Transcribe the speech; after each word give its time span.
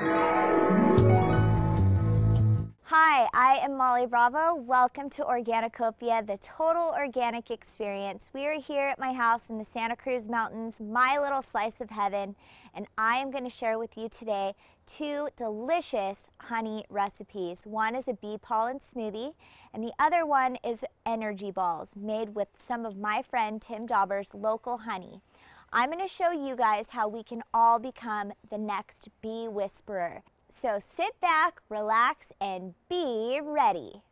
Hi, 0.00 0.78
I 3.34 3.58
am 3.64 3.76
Molly 3.76 4.06
Bravo. 4.06 4.54
Welcome 4.54 5.10
to 5.10 5.24
Organicopia, 5.24 6.24
the 6.24 6.38
total 6.40 6.94
organic 6.96 7.50
experience. 7.50 8.30
We 8.32 8.46
are 8.46 8.60
here 8.60 8.86
at 8.86 9.00
my 9.00 9.12
house 9.12 9.50
in 9.50 9.58
the 9.58 9.64
Santa 9.64 9.96
Cruz 9.96 10.28
Mountains, 10.28 10.76
my 10.78 11.18
little 11.18 11.42
slice 11.42 11.80
of 11.80 11.90
heaven, 11.90 12.36
and 12.72 12.86
I 12.96 13.16
am 13.16 13.32
going 13.32 13.42
to 13.42 13.50
share 13.50 13.76
with 13.76 13.96
you 13.96 14.08
today 14.08 14.54
two 14.86 15.30
delicious 15.36 16.28
honey 16.42 16.84
recipes. 16.88 17.62
One 17.64 17.96
is 17.96 18.06
a 18.06 18.12
bee 18.12 18.38
pollen 18.40 18.78
smoothie, 18.78 19.34
and 19.74 19.82
the 19.82 19.94
other 19.98 20.24
one 20.24 20.58
is 20.64 20.84
energy 21.04 21.50
balls 21.50 21.96
made 21.96 22.36
with 22.36 22.46
some 22.56 22.86
of 22.86 22.96
my 22.96 23.20
friend 23.28 23.60
Tim 23.60 23.84
Dauber's 23.84 24.32
local 24.32 24.78
honey. 24.78 25.22
I'm 25.70 25.90
going 25.90 26.06
to 26.06 26.12
show 26.12 26.30
you 26.30 26.56
guys 26.56 26.86
how 26.90 27.08
we 27.08 27.22
can 27.22 27.42
all 27.52 27.78
become 27.78 28.32
the 28.48 28.56
next 28.56 29.10
bee 29.20 29.48
whisperer. 29.48 30.22
So 30.48 30.78
sit 30.80 31.20
back, 31.20 31.60
relax, 31.68 32.32
and 32.40 32.72
be 32.88 33.38
ready. 33.42 34.02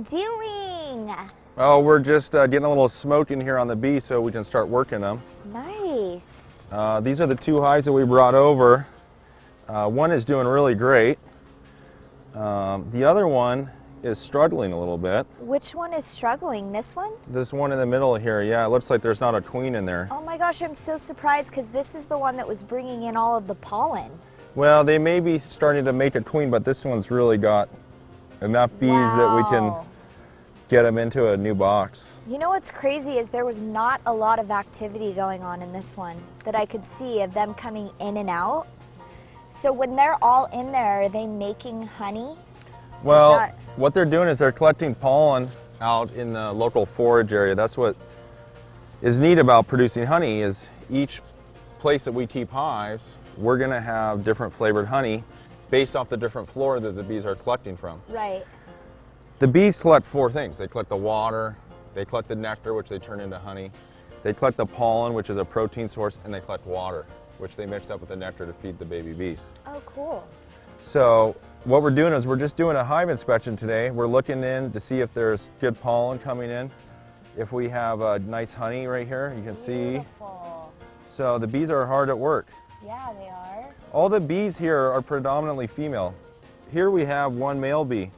You 0.00 0.04
doing? 0.04 1.14
Oh, 1.56 1.80
we're 1.80 1.98
just 1.98 2.34
uh, 2.34 2.46
getting 2.46 2.64
a 2.64 2.68
little 2.68 2.88
smoke 2.88 3.30
in 3.30 3.40
here 3.40 3.58
on 3.58 3.68
the 3.68 3.76
bee 3.76 4.00
so 4.00 4.20
we 4.20 4.32
can 4.32 4.44
start 4.44 4.68
working 4.68 5.00
them. 5.00 5.22
Nice. 5.52 6.66
Uh, 6.70 7.00
these 7.00 7.20
are 7.20 7.26
the 7.26 7.34
two 7.34 7.60
hives 7.60 7.84
that 7.84 7.92
we 7.92 8.04
brought 8.04 8.34
over. 8.34 8.86
Uh, 9.68 9.88
one 9.88 10.10
is 10.10 10.24
doing 10.24 10.46
really 10.46 10.74
great. 10.74 11.18
Um, 12.34 12.88
the 12.92 13.04
other 13.04 13.26
one 13.26 13.70
is 14.02 14.18
struggling 14.18 14.72
a 14.72 14.78
little 14.78 14.96
bit. 14.96 15.26
Which 15.40 15.74
one 15.74 15.92
is 15.92 16.04
struggling? 16.04 16.72
This 16.72 16.96
one? 16.96 17.12
This 17.28 17.52
one 17.52 17.70
in 17.72 17.78
the 17.78 17.86
middle 17.86 18.14
here, 18.14 18.42
yeah, 18.42 18.64
it 18.64 18.68
looks 18.68 18.88
like 18.88 19.02
there's 19.02 19.20
not 19.20 19.34
a 19.34 19.40
queen 19.42 19.74
in 19.74 19.84
there. 19.84 20.08
Oh 20.10 20.22
my 20.22 20.38
gosh, 20.38 20.62
I'm 20.62 20.74
so 20.74 20.96
surprised 20.96 21.50
because 21.50 21.66
this 21.66 21.94
is 21.94 22.06
the 22.06 22.16
one 22.16 22.36
that 22.36 22.48
was 22.48 22.62
bringing 22.62 23.02
in 23.02 23.16
all 23.16 23.36
of 23.36 23.46
the 23.46 23.56
pollen. 23.56 24.10
Well, 24.54 24.82
they 24.84 24.98
may 24.98 25.20
be 25.20 25.38
starting 25.38 25.84
to 25.84 25.92
make 25.92 26.14
a 26.14 26.22
queen, 26.22 26.50
but 26.50 26.64
this 26.64 26.84
one's 26.84 27.10
really 27.10 27.36
got 27.36 27.68
enough 28.40 28.70
bees 28.80 28.90
that 28.90 29.36
we 29.36 29.42
can 29.44 29.64
Wow. 29.64 29.86
Get 30.70 30.82
them 30.82 30.98
into 30.98 31.32
a 31.32 31.36
new 31.36 31.54
box. 31.54 32.20
You 32.28 32.38
know 32.38 32.50
what's 32.50 32.70
crazy 32.70 33.18
is 33.18 33.28
there 33.28 33.44
was 33.44 33.60
not 33.60 34.00
a 34.06 34.14
lot 34.14 34.38
of 34.38 34.52
activity 34.52 35.12
going 35.12 35.42
on 35.42 35.62
in 35.62 35.72
this 35.72 35.96
one 35.96 36.16
that 36.44 36.54
I 36.54 36.64
could 36.64 36.86
see 36.86 37.22
of 37.22 37.34
them 37.34 37.54
coming 37.54 37.90
in 37.98 38.16
and 38.16 38.30
out. 38.30 38.68
So 39.50 39.72
when 39.72 39.96
they're 39.96 40.22
all 40.22 40.46
in 40.46 40.70
there, 40.70 41.02
are 41.02 41.08
they 41.08 41.26
making 41.26 41.82
honey? 41.82 42.36
Well, 43.02 43.32
that- 43.32 43.56
what 43.76 43.94
they're 43.94 44.04
doing 44.04 44.28
is 44.28 44.38
they're 44.38 44.52
collecting 44.52 44.94
pollen 44.94 45.50
out 45.80 46.12
in 46.12 46.32
the 46.32 46.52
local 46.52 46.86
forage 46.86 47.32
area. 47.32 47.56
That's 47.56 47.76
what 47.76 47.96
is 49.02 49.18
neat 49.18 49.38
about 49.38 49.66
producing 49.66 50.06
honey 50.06 50.40
is 50.40 50.68
each 50.88 51.20
place 51.80 52.04
that 52.04 52.12
we 52.12 52.26
keep 52.28 52.50
hives, 52.50 53.16
we're 53.36 53.58
going 53.58 53.70
to 53.70 53.80
have 53.80 54.22
different 54.24 54.52
flavored 54.52 54.86
honey 54.86 55.24
based 55.70 55.96
off 55.96 56.08
the 56.08 56.16
different 56.16 56.48
flora 56.48 56.78
that 56.78 56.92
the 56.94 57.02
bees 57.02 57.24
are 57.24 57.34
collecting 57.34 57.76
from. 57.76 58.00
Right. 58.08 58.44
The 59.40 59.48
bees 59.48 59.78
collect 59.78 60.04
four 60.04 60.30
things. 60.30 60.58
They 60.58 60.68
collect 60.68 60.90
the 60.90 60.96
water, 60.98 61.56
they 61.94 62.04
collect 62.04 62.28
the 62.28 62.36
nectar, 62.36 62.74
which 62.74 62.90
they 62.90 62.98
turn 62.98 63.20
into 63.20 63.38
honey. 63.38 63.70
They 64.22 64.34
collect 64.34 64.58
the 64.58 64.66
pollen, 64.66 65.14
which 65.14 65.30
is 65.30 65.38
a 65.38 65.44
protein 65.46 65.88
source, 65.88 66.18
and 66.24 66.34
they 66.34 66.40
collect 66.40 66.66
water, 66.66 67.06
which 67.38 67.56
they 67.56 67.64
mix 67.64 67.88
up 67.88 68.00
with 68.00 68.10
the 68.10 68.16
nectar 68.16 68.44
to 68.44 68.52
feed 68.52 68.78
the 68.78 68.84
baby 68.84 69.14
bees. 69.14 69.54
Oh, 69.66 69.80
cool. 69.86 70.28
So 70.82 71.34
what 71.64 71.80
we're 71.80 71.90
doing 71.90 72.12
is 72.12 72.26
we're 72.26 72.36
just 72.36 72.54
doing 72.54 72.76
a 72.76 72.84
hive 72.84 73.08
inspection 73.08 73.56
today. 73.56 73.90
We're 73.90 74.06
looking 74.06 74.44
in 74.44 74.72
to 74.72 74.78
see 74.78 75.00
if 75.00 75.14
there's 75.14 75.48
good 75.58 75.80
pollen 75.80 76.18
coming 76.18 76.50
in. 76.50 76.70
If 77.38 77.50
we 77.50 77.66
have 77.70 78.02
a 78.02 78.18
nice 78.18 78.52
honey 78.52 78.86
right 78.86 79.06
here, 79.06 79.32
you 79.34 79.42
can 79.42 79.56
see. 79.56 79.92
Beautiful. 79.92 80.70
So 81.06 81.38
the 81.38 81.46
bees 81.46 81.70
are 81.70 81.86
hard 81.86 82.10
at 82.10 82.18
work. 82.18 82.46
Yeah, 82.84 83.10
they 83.18 83.28
are. 83.28 83.74
All 83.94 84.10
the 84.10 84.20
bees 84.20 84.58
here 84.58 84.90
are 84.90 85.00
predominantly 85.00 85.66
female. 85.66 86.14
Here 86.70 86.90
we 86.90 87.06
have 87.06 87.32
one 87.32 87.58
male 87.58 87.86
bee. 87.86 88.10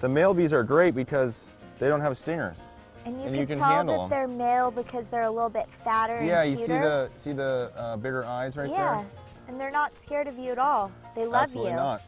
The 0.00 0.08
male 0.08 0.32
bees 0.34 0.52
are 0.52 0.62
great 0.62 0.94
because 0.94 1.50
they 1.78 1.88
don't 1.88 2.00
have 2.00 2.16
stingers. 2.16 2.60
And 3.04 3.16
you 3.16 3.22
And 3.22 3.30
can 3.32 3.40
you 3.40 3.46
can 3.46 3.58
tell 3.58 3.68
handle 3.68 3.96
that 3.96 4.02
'em. 4.04 4.10
they're 4.10 4.28
male 4.28 4.70
because 4.70 5.08
they're 5.08 5.22
a 5.22 5.30
little 5.30 5.48
bit 5.48 5.68
fatter 5.84 6.22
Yeah, 6.22 6.42
and 6.42 6.50
you 6.52 6.56
see 6.58 6.66
the 6.72 7.10
see 7.14 7.32
the 7.32 7.72
uh, 7.76 7.96
bigger 7.96 8.24
eyes 8.24 8.56
right 8.56 8.68
yeah. 8.70 8.76
there. 8.76 8.94
Yeah, 8.96 9.48
and 9.48 9.60
they're 9.60 9.70
not 9.70 9.96
scared 9.96 10.26
of 10.28 10.38
you 10.38 10.52
at 10.52 10.58
all. 10.58 10.92
They 11.14 11.24
love 11.24 11.42
Absolutely 11.44 11.70
you. 11.72 11.76
not. 11.76 12.02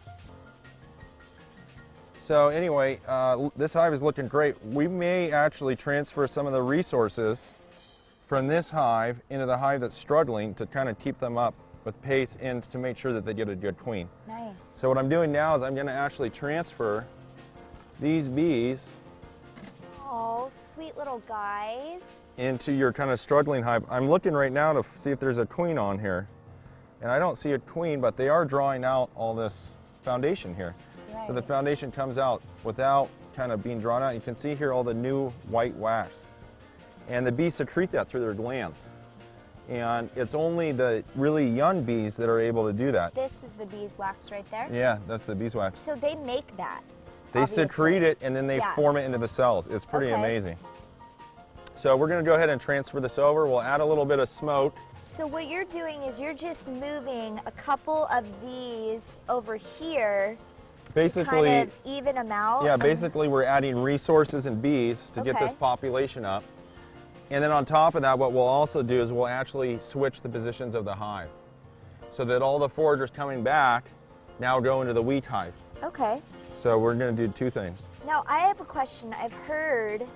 So 2.19 2.49
anyway, 2.51 3.01
uh, 3.09 3.49
this 3.57 3.73
hive 3.73 3.95
is 3.95 4.03
looking 4.03 4.29
great. 4.29 4.63
We 4.67 4.87
may 4.87 5.33
actually 5.33 5.75
transfer 5.75 6.27
some 6.27 6.47
of 6.47 6.53
the 6.53 6.63
resources 6.63 7.57
from 8.27 8.47
this 8.47 8.71
hive 8.71 9.21
into 9.31 9.47
the 9.47 9.57
hive 9.57 9.81
that's 9.81 9.97
struggling 9.97 10.55
to 10.55 10.67
kind 10.67 10.89
of 10.89 10.99
keep 10.99 11.19
them 11.19 11.39
up 11.39 11.55
with 11.85 12.01
pace 12.03 12.37
and 12.43 12.63
to 12.65 12.77
make 12.79 12.97
sure 12.99 13.13
that 13.15 13.25
they 13.25 13.33
get 13.33 13.49
a 13.49 13.57
good 13.57 13.79
queen. 13.79 14.07
Nice. 14.29 14.53
So 14.77 14.89
what 14.91 14.99
I'm 14.99 15.09
doing 15.09 15.33
now 15.33 15.57
is 15.57 15.63
I'm 15.63 15.75
going 15.75 15.87
to 15.87 15.93
actually 15.93 16.29
transfer 16.29 17.07
these 18.01 18.29
bees 18.29 18.97
Oh, 20.13 20.51
sweet 20.75 20.97
little 20.97 21.23
guys. 21.29 22.01
into 22.37 22.73
your 22.73 22.93
kind 22.93 23.11
of 23.11 23.21
struggling 23.21 23.63
hive. 23.63 23.85
I'm 23.89 24.09
looking 24.11 24.33
right 24.33 24.51
now 24.51 24.73
to 24.73 24.83
see 24.97 25.11
if 25.11 25.21
there's 25.21 25.39
a 25.39 25.47
queen 25.47 25.79
on 25.79 25.99
here. 25.99 26.27
And 27.01 27.11
I 27.11 27.19
don't 27.19 27.37
see 27.37 27.53
a 27.53 27.59
queen, 27.59 28.01
but 28.01 28.17
they 28.17 28.29
are 28.29 28.45
drawing 28.45 28.85
out 28.85 29.11
all 29.15 29.35
this 29.35 29.75
foundation 30.03 30.55
here. 30.55 30.75
So 31.27 31.33
the 31.33 31.43
foundation 31.43 31.93
comes 31.93 32.19
out 32.19 32.43
without 32.65 33.09
kind 33.37 33.53
of 33.53 33.63
being 33.63 33.79
drawn 33.81 34.03
out. 34.03 34.15
You 34.15 34.21
can 34.21 34.35
see 34.35 34.55
here 34.55 34.73
all 34.73 34.83
the 34.83 34.95
new 34.95 35.31
white 35.49 35.77
wax. 35.77 36.35
And 37.09 37.27
the 37.27 37.33
bees 37.33 37.55
secrete 37.55 37.93
that 37.93 38.09
through 38.09 38.21
their 38.21 38.35
glands. 38.35 38.91
And 39.69 40.11
it's 40.17 40.35
only 40.35 40.73
the 40.73 41.05
really 41.15 41.49
young 41.49 41.83
bees 41.85 42.17
that 42.17 42.29
are 42.29 42.41
able 42.41 42.67
to 42.67 42.73
do 42.73 42.91
that. 42.93 43.15
This 43.15 43.43
is 43.45 43.53
the 43.53 43.67
beeswax 43.67 44.31
right 44.33 44.49
there. 44.51 44.69
Yeah, 44.73 44.99
that's 45.07 45.25
the 45.25 45.35
beeswax. 45.35 45.79
So 45.79 45.95
they 45.95 46.15
make 46.17 46.57
that. 46.57 46.83
They 47.33 47.41
obviously. 47.41 47.65
secrete 47.65 48.03
it 48.03 48.19
and 48.21 48.35
then 48.35 48.47
they 48.47 48.59
Yeah. 48.59 48.75
form 48.75 48.97
it 48.97 49.05
into 49.05 49.19
the 49.19 49.29
cells. 49.29 49.67
It's 49.69 49.85
pretty 49.85 50.07
Okay. 50.07 50.15
amazing. 50.21 50.57
So 51.77 51.97
we're 51.97 52.09
going 52.09 52.23
to 52.25 52.29
go 52.29 52.35
ahead 52.37 52.51
and 52.51 52.61
transfer 52.61 53.01
this 53.01 53.19
over. 53.19 53.47
We'll 53.47 53.63
add 53.63 53.81
a 53.81 53.85
little 53.85 54.05
bit 54.05 54.19
of 54.19 54.29
smoke. 54.29 54.75
So 55.07 55.27
what 55.27 55.49
you're 55.49 55.65
doing 55.65 56.03
is 56.03 56.21
you're 56.21 56.35
just 56.35 56.69
moving 56.69 57.41
a 57.47 57.51
couple 57.53 58.07
of 58.13 58.25
these 58.43 59.19
over 59.29 59.57
here 59.57 60.37
Basically, 60.95 61.25
to 61.25 61.31
kind 61.31 61.69
of 61.69 61.75
even 61.85 62.15
them 62.17 62.33
out. 62.33 62.65
yeah, 62.65 62.77
basically 62.77 63.29
we're 63.29 63.45
adding 63.45 63.81
resources 63.81 64.47
and 64.47 64.61
bees 64.61 65.11
to 65.11 65.21
get 65.23 65.39
this 65.39 65.53
population 65.53 66.25
up. 66.25 66.45
And 67.31 67.43
then 67.43 67.53
on 67.53 67.65
top 67.65 67.95
of 67.95 68.03
that, 68.03 68.19
what 68.19 68.33
we'll 68.33 68.43
also 68.43 68.83
do 68.83 69.01
is 69.01 69.13
we'll 69.13 69.27
actually 69.29 69.79
switch 69.79 70.21
the 70.21 70.29
positions 70.29 70.75
of 70.75 70.85
the 70.85 70.95
hive 70.95 71.29
so 72.11 72.25
that 72.25 72.43
all 72.43 72.59
the 72.59 72.69
foragers 72.69 73.13
coming 73.13 73.43
back 73.43 73.85
now 74.41 74.59
go 74.59 74.81
into 74.81 74.93
the 74.93 75.03
weak 75.03 75.25
hive. 75.25 75.55
Okay. 75.83 76.21
So 76.61 76.79
we're 76.79 76.95
going 76.95 77.17
to 77.17 77.27
do 77.27 77.33
two 77.33 77.49
things. 77.49 77.87
Now 78.07 78.23
I 78.27 78.41
have 78.41 78.61
a 78.61 78.67
question. 78.67 79.15
I've 79.15 79.33
heard 79.33 80.07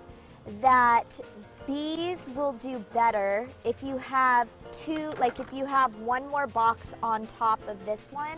that 0.61 1.19
bees 1.67 2.29
will 2.37 2.53
do 2.53 2.85
better 2.93 3.49
if 3.65 3.83
you 3.83 3.97
have 3.97 4.47
two, 4.71 5.11
like 5.19 5.41
if 5.41 5.51
you 5.55 5.65
have 5.65 5.95
one 6.01 6.29
more 6.29 6.47
box 6.47 6.93
on 7.03 7.27
top 7.27 7.67
of 7.67 7.83
this 7.87 8.13
one, 8.13 8.37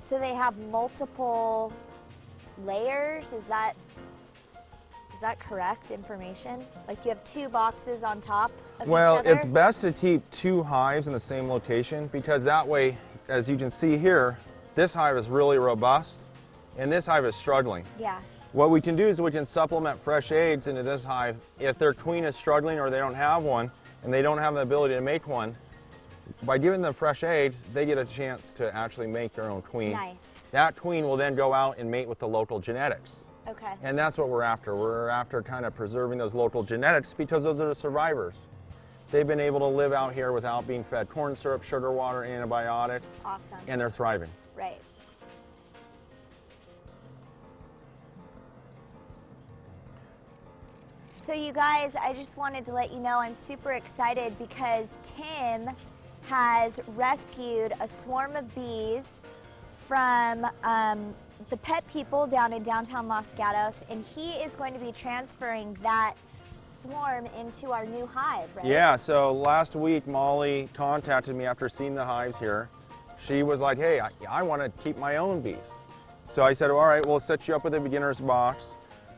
so 0.00 0.18
they 0.18 0.32
have 0.32 0.56
multiple 0.70 1.74
layers. 2.64 3.30
Is 3.34 3.44
that 3.44 3.74
is 5.14 5.20
that 5.20 5.38
correct 5.38 5.90
information? 5.90 6.64
Like 6.88 7.04
you 7.04 7.10
have 7.10 7.22
two 7.24 7.50
boxes 7.50 8.02
on 8.02 8.22
top 8.22 8.50
of 8.80 8.88
Well, 8.88 9.16
each 9.16 9.20
other? 9.20 9.34
it's 9.34 9.44
best 9.44 9.82
to 9.82 9.92
keep 9.92 10.22
two 10.30 10.62
hives 10.62 11.06
in 11.06 11.12
the 11.12 11.20
same 11.20 11.48
location 11.48 12.06
because 12.06 12.44
that 12.44 12.66
way, 12.66 12.96
as 13.28 13.50
you 13.50 13.58
can 13.58 13.70
see 13.70 13.98
here, 13.98 14.38
this 14.74 14.94
hive 14.94 15.18
is 15.18 15.28
really 15.28 15.58
robust 15.58 16.28
and 16.78 16.90
this 16.92 17.06
hive 17.06 17.24
is 17.24 17.34
struggling. 17.36 17.84
yeah. 17.98 18.20
What 18.52 18.70
we 18.70 18.80
can 18.80 18.96
do 18.96 19.06
is 19.06 19.20
we 19.20 19.30
can 19.32 19.44
supplement 19.44 20.00
fresh 20.00 20.32
eggs 20.32 20.66
into 20.66 20.82
this 20.82 21.04
hive. 21.04 21.36
If 21.58 21.76
their 21.76 21.92
queen 21.92 22.24
is 22.24 22.34
struggling 22.36 22.78
or 22.80 22.88
they 22.88 22.96
don't 22.96 23.14
have 23.14 23.42
one 23.42 23.70
and 24.02 24.12
they 24.14 24.22
don't 24.22 24.38
have 24.38 24.54
the 24.54 24.60
ability 24.60 24.94
to 24.94 25.00
make 25.02 25.26
one, 25.28 25.54
by 26.44 26.56
giving 26.56 26.80
them 26.80 26.94
fresh 26.94 27.22
eggs, 27.22 27.66
they 27.74 27.84
get 27.84 27.98
a 27.98 28.04
chance 28.04 28.54
to 28.54 28.74
actually 28.74 29.08
make 29.08 29.34
their 29.34 29.50
own 29.50 29.60
queen. 29.60 29.92
Nice. 29.92 30.48
That 30.52 30.74
queen 30.74 31.04
will 31.04 31.18
then 31.18 31.34
go 31.34 31.52
out 31.52 31.76
and 31.78 31.90
mate 31.90 32.08
with 32.08 32.18
the 32.18 32.28
local 32.28 32.58
genetics. 32.58 33.28
Okay. 33.46 33.74
And 33.82 33.96
that's 33.98 34.16
what 34.16 34.28
we're 34.30 34.42
after. 34.42 34.74
We're 34.74 35.08
after 35.08 35.42
kind 35.42 35.66
of 35.66 35.74
preserving 35.74 36.16
those 36.18 36.34
local 36.34 36.62
genetics 36.62 37.12
because 37.12 37.42
those 37.44 37.60
are 37.60 37.68
the 37.68 37.74
survivors. 37.74 38.48
They've 39.12 39.26
been 39.26 39.38
able 39.40 39.60
to 39.60 39.66
live 39.66 39.92
out 39.92 40.14
here 40.14 40.32
without 40.32 40.66
being 40.66 40.82
fed 40.82 41.10
corn 41.10 41.36
syrup, 41.36 41.62
sugar 41.62 41.92
water, 41.92 42.24
antibiotics, 42.24 43.14
Awesome. 43.24 43.58
and 43.68 43.78
they're 43.80 43.90
thriving. 43.90 44.30
right. 44.56 44.80
So 51.26 51.32
you 51.32 51.52
guys, 51.52 51.90
I 52.00 52.12
just 52.12 52.36
wanted 52.36 52.64
to 52.66 52.72
let 52.72 52.92
you 52.92 53.00
know 53.00 53.18
I'm 53.18 53.34
super 53.34 53.72
excited 53.72 54.38
because 54.38 54.86
Tim 55.02 55.70
has 56.28 56.78
rescued 56.94 57.72
a 57.80 57.88
swarm 57.88 58.36
of 58.36 58.54
bees 58.54 59.22
from 59.88 60.46
um, 60.62 61.12
the 61.50 61.56
pet 61.56 61.82
people 61.92 62.28
down 62.28 62.52
in 62.52 62.62
downtown 62.62 63.08
Los 63.08 63.34
Gatos, 63.34 63.82
and 63.90 64.04
he 64.14 64.34
is 64.34 64.54
going 64.54 64.72
to 64.72 64.78
be 64.78 64.92
transferring 64.92 65.76
that 65.82 66.14
swarm 66.64 67.26
into 67.40 67.72
our 67.72 67.84
new 67.84 68.06
hive, 68.06 68.48
right? 68.54 68.64
Yeah, 68.64 68.94
so 68.94 69.32
last 69.32 69.74
week 69.74 70.06
Molly 70.06 70.68
contacted 70.74 71.34
me 71.34 71.44
after 71.44 71.68
seeing 71.68 71.96
the 71.96 72.04
hives 72.04 72.38
here. 72.38 72.68
She 73.18 73.42
was 73.42 73.60
like, 73.60 73.78
hey, 73.78 73.98
I, 73.98 74.10
I 74.30 74.44
want 74.44 74.62
to 74.62 74.68
keep 74.80 74.96
my 74.96 75.16
own 75.16 75.40
bees. 75.40 75.72
So 76.28 76.44
I 76.44 76.52
said, 76.52 76.70
all 76.70 76.86
right, 76.86 77.04
we'll 77.04 77.18
set 77.18 77.48
you 77.48 77.56
up 77.56 77.64
with 77.64 77.74
a 77.74 77.80
beginner's 77.80 78.20
box. 78.20 78.76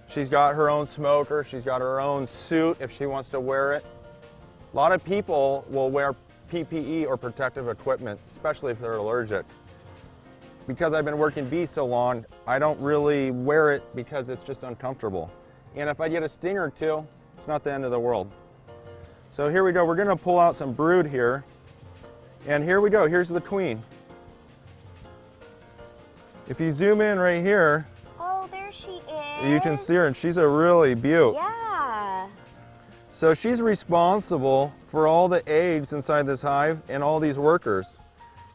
She's 0.08 0.30
got 0.30 0.54
her 0.54 0.70
own 0.70 0.86
smoker, 0.86 1.44
she's 1.44 1.64
got 1.64 1.80
her 1.80 2.00
own 2.00 2.26
suit 2.26 2.78
if 2.80 2.90
she 2.90 3.06
wants 3.06 3.28
to 3.30 3.40
wear 3.40 3.74
it. 3.74 3.84
A 4.72 4.76
lot 4.76 4.92
of 4.92 5.04
people 5.04 5.64
will 5.68 5.90
wear 5.90 6.14
PPE 6.50 7.06
or 7.06 7.16
protective 7.16 7.68
equipment, 7.68 8.18
especially 8.26 8.72
if 8.72 8.80
they're 8.80 8.94
allergic. 8.94 9.44
Because 10.66 10.92
I've 10.92 11.04
been 11.04 11.18
working 11.18 11.48
bees 11.48 11.70
so 11.70 11.86
long, 11.86 12.24
I 12.46 12.58
don't 12.58 12.80
really 12.80 13.30
wear 13.30 13.72
it 13.72 13.82
because 13.94 14.30
it's 14.30 14.42
just 14.42 14.64
uncomfortable. 14.64 15.30
And 15.76 15.88
if 15.88 16.00
I 16.00 16.08
get 16.08 16.22
a 16.22 16.28
sting 16.28 16.58
or 16.58 16.70
two, 16.70 17.06
it's 17.36 17.46
not 17.46 17.64
the 17.64 17.72
end 17.72 17.84
of 17.84 17.90
the 17.90 18.00
world. 18.00 18.30
So 19.30 19.48
here 19.48 19.62
we 19.62 19.72
go. 19.72 19.84
We're 19.84 19.94
going 19.94 20.08
to 20.08 20.16
pull 20.16 20.38
out 20.38 20.56
some 20.56 20.72
brood 20.72 21.06
here. 21.06 21.44
And 22.46 22.64
here 22.64 22.80
we 22.80 22.90
go. 22.90 23.06
Here's 23.06 23.28
the 23.28 23.40
queen. 23.40 23.82
If 26.48 26.58
you 26.60 26.72
zoom 26.72 27.02
in 27.02 27.18
right 27.18 27.44
here, 27.44 27.86
you 29.44 29.60
can 29.60 29.76
see 29.76 29.94
her, 29.94 30.06
and 30.06 30.16
she's 30.16 30.36
a 30.36 30.46
really 30.46 30.94
beaut. 30.94 31.34
Yeah. 31.34 32.28
So 33.12 33.34
she's 33.34 33.60
responsible 33.60 34.72
for 34.88 35.06
all 35.06 35.28
the 35.28 35.46
eggs 35.48 35.92
inside 35.92 36.26
this 36.26 36.42
hive 36.42 36.80
and 36.88 37.02
all 37.02 37.20
these 37.20 37.38
workers. 37.38 38.00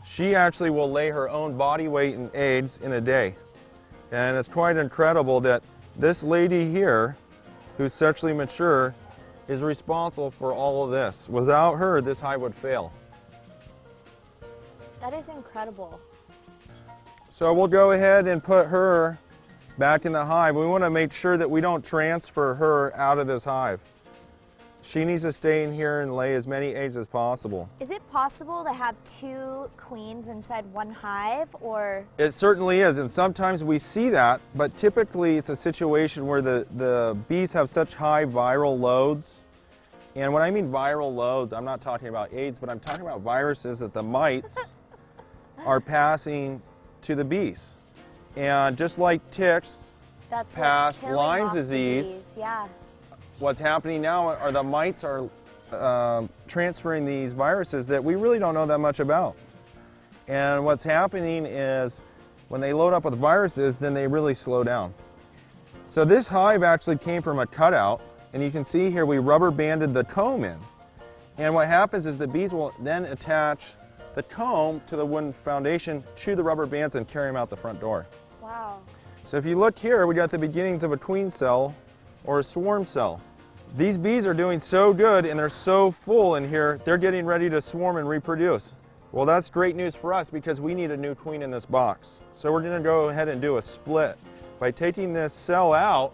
She 0.06 0.36
actually 0.36 0.70
will 0.70 0.92
lay 0.92 1.10
her 1.10 1.30
own 1.30 1.58
body 1.58 1.88
weight 1.88 2.16
in 2.16 2.30
eggs 2.34 2.80
in 2.84 2.94
a 2.94 3.02
day. 3.02 3.36
And 4.12 4.38
it's 4.38 4.50
quite 4.50 4.78
incredible 4.78 5.40
that 5.42 5.64
this 5.98 6.24
lady 6.24 6.70
here, 6.70 7.16
who's 7.78 7.94
sexually 7.94 8.34
mature, 8.34 8.94
is 9.48 9.62
responsible 9.62 10.32
for 10.32 10.54
all 10.54 10.86
of 10.86 10.92
this. 10.92 11.28
Without 11.30 11.76
her, 11.76 12.02
this 12.02 12.20
hive 12.20 12.42
would 12.42 12.56
fail. 12.56 12.92
That 15.02 15.14
is 15.14 15.30
incredible. 15.30 16.00
So 17.30 17.54
we'll 17.54 17.68
go 17.68 17.92
ahead 17.92 18.28
and 18.28 18.44
put 18.44 18.68
her 18.68 19.18
back 19.78 20.06
in 20.06 20.12
the 20.12 20.26
hive. 20.26 20.56
We 20.56 20.66
want 20.66 20.84
to 20.84 20.90
make 20.90 21.12
sure 21.12 21.38
that 21.38 21.50
we 21.50 21.62
don't 21.62 21.84
transfer 21.84 22.56
her 22.56 22.96
out 22.96 23.20
of 23.20 23.28
this 23.28 23.44
hive. 23.44 23.80
She 24.84 25.06
needs 25.06 25.22
to 25.22 25.32
stay 25.32 25.64
in 25.64 25.74
here 25.74 26.02
and 26.02 26.14
lay 26.14 26.36
as 26.36 26.46
many 26.46 26.76
eggs 26.76 26.98
as 26.98 27.08
possible. 27.08 27.70
Is 27.80 27.90
it 27.90 28.06
possible 28.12 28.66
to 28.66 28.74
have 28.74 28.96
two 29.06 29.70
queens 29.78 30.28
inside 30.28 30.66
one 30.74 30.92
hive 30.92 31.48
or 31.62 32.06
It 32.18 32.32
certainly 32.32 32.82
is, 32.82 32.98
and 32.98 33.10
sometimes 33.10 33.64
we 33.64 33.80
see 33.80 34.10
that, 34.10 34.42
but 34.56 34.76
typically 34.76 35.38
it's 35.38 35.48
a 35.48 35.56
situation 35.56 36.28
where 36.28 36.42
the, 36.42 36.68
the 36.76 37.18
bees 37.30 37.54
have 37.54 37.70
such 37.70 37.94
high 37.94 38.26
viral 38.26 38.78
loads. 38.78 39.46
And 40.16 40.34
when 40.34 40.44
I 40.44 40.52
mean 40.52 40.70
viral 40.70 41.16
loads, 41.16 41.54
I'm 41.54 41.66
not 41.66 41.80
talking 41.80 42.10
about 42.10 42.34
AIDS, 42.34 42.60
but 42.60 42.70
I'm 42.70 42.80
talking 42.80 43.02
about 43.02 43.22
viruses 43.22 43.80
that 43.80 43.94
the 43.94 44.04
mites 44.04 44.74
are 45.66 45.80
passing 45.80 46.62
to 47.04 47.16
the 47.16 47.24
bees. 47.24 47.74
And 48.36 48.78
just 48.78 48.98
like 48.98 49.28
ticks, 49.32 49.96
that's 50.30 50.54
Pass 50.54 51.02
killing 51.02 51.16
Lyme 51.16 51.46
off 51.46 51.54
disease. 51.54 52.34
Yeah. 52.38 52.68
what's 53.40 53.60
happening 53.60 54.02
now 54.02 54.30
are 54.30 54.52
the 54.52 54.64
mites 54.64 55.04
are 55.04 55.30
um 55.72 56.30
transferring 56.48 57.06
these 57.06 57.34
viruses 57.34 57.88
that 57.88 58.04
we 58.04 58.16
really 58.16 58.40
don't 58.40 58.54
know 58.54 58.66
that 58.66 58.80
much 58.80 59.00
about. 59.00 59.36
And 60.28 60.64
what's 60.66 60.84
happening 60.84 61.46
is 61.46 62.02
when 62.50 62.62
they 62.62 62.74
load 62.74 62.94
up 62.94 63.06
with 63.06 63.16
viruses, 63.16 63.78
then 63.78 63.94
they 63.94 64.08
really 64.08 64.34
slow 64.34 64.64
down. 64.64 64.94
So 65.88 66.06
this 66.06 66.28
hive 66.28 66.64
actually 66.64 66.98
came 66.98 67.22
from 67.22 67.40
a 67.40 67.46
cutout, 67.48 68.02
and 68.34 68.42
you 68.42 68.50
can 68.50 68.66
see 68.66 68.90
here 68.90 69.06
we 69.06 69.18
rubber 69.18 69.52
banded 69.52 69.94
the 69.94 70.04
comb 70.04 70.44
in. 70.44 70.58
And 71.38 71.54
what 71.54 71.68
happens 71.68 72.06
is 72.06 72.18
the 72.18 72.28
bees 72.28 72.54
will 72.54 72.74
then 72.80 73.06
attach 73.06 73.74
the 74.16 74.24
comb 74.24 74.82
to 74.88 74.96
the 74.96 75.06
wooden 75.06 75.34
foundation 75.34 76.04
to 76.18 76.36
the 76.36 76.44
rubber 76.44 76.66
bands 76.66 76.96
and 76.96 77.08
carry 77.08 77.28
them 77.28 77.36
out 77.36 77.50
the 77.50 77.58
front 77.58 77.80
door. 77.80 78.06
Wow. 78.44 78.80
So 79.24 79.38
if 79.38 79.46
you 79.46 79.56
look 79.56 79.80
here, 79.80 80.06
we 80.06 80.16
got 80.16 80.30
the 80.30 80.38
beginnings 80.38 80.84
of 80.84 80.92
a 80.92 80.98
queen 80.98 81.30
cell 81.30 81.74
or 82.26 82.40
a 82.40 82.44
swarm 82.44 82.84
cell. 82.84 83.22
These 83.78 83.98
bees 83.98 84.28
are 84.28 84.34
doing 84.34 84.60
so 84.60 84.92
good 84.92 85.26
and 85.26 85.40
they're 85.40 85.48
so 85.48 85.92
full 85.92 86.36
in 86.36 86.50
here, 86.50 86.82
they're 86.84 86.98
getting 86.98 87.26
ready 87.26 87.50
to 87.50 87.62
swarm 87.62 87.96
and 87.96 88.08
reproduce. 88.08 88.76
Well, 89.14 89.26
that's 89.26 89.50
great 89.50 89.78
news 89.78 89.96
for 89.96 90.14
us 90.14 90.30
because 90.30 90.60
we 90.60 90.74
need 90.74 90.92
a 90.92 90.98
new 90.98 91.16
queen 91.16 91.42
in 91.42 91.52
this 91.52 91.66
box. 91.66 92.20
So 92.34 92.52
we're 92.52 92.62
going 92.62 92.76
to 92.76 92.84
go 92.84 93.08
ahead 93.08 93.30
and 93.30 93.42
do 93.42 93.56
a 93.56 93.62
split. 93.62 94.18
By 94.60 94.72
taking 94.72 95.14
this 95.14 95.32
cell 95.32 95.72
out, 95.72 96.12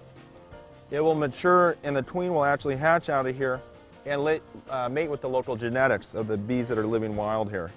it 0.91 0.99
will 0.99 1.15
mature 1.15 1.77
and 1.83 1.95
the 1.95 2.03
queen 2.03 2.31
will 2.31 2.45
actually 2.45 2.75
hatch 2.75 3.09
out 3.09 3.25
of 3.25 3.35
here 3.35 3.59
and 4.05 4.23
lit, 4.23 4.43
uh, 4.69 4.87
mate 4.87 5.09
with 5.09 5.21
the 5.21 5.29
local 5.29 5.55
genetics 5.55 6.13
of 6.13 6.27
the 6.27 6.37
bees 6.37 6.67
that 6.67 6.77
are 6.77 6.85
living 6.85 7.15
wild 7.15 7.49
here. 7.49 7.71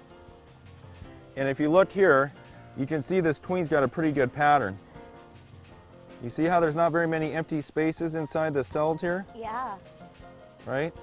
And 1.37 1.49
if 1.49 1.59
you 1.59 1.71
look 1.71 1.91
here, 1.91 2.35
you 2.77 2.87
can 2.87 3.03
see 3.03 3.21
this 3.21 3.39
queen's 3.39 3.69
got 3.69 3.83
a 3.83 3.89
pretty 3.89 4.13
good 4.13 4.33
pattern. 4.33 4.79
You 6.23 6.31
see 6.31 6.45
how 6.45 6.61
there's 6.61 6.75
not 6.75 6.93
very 6.93 7.07
many 7.09 7.33
empty 7.33 7.61
spaces 7.61 8.15
inside 8.15 8.55
the 8.55 8.63
cells 8.65 9.01
here, 9.01 9.27
Yeah. 9.37 9.75
right? 10.67 10.95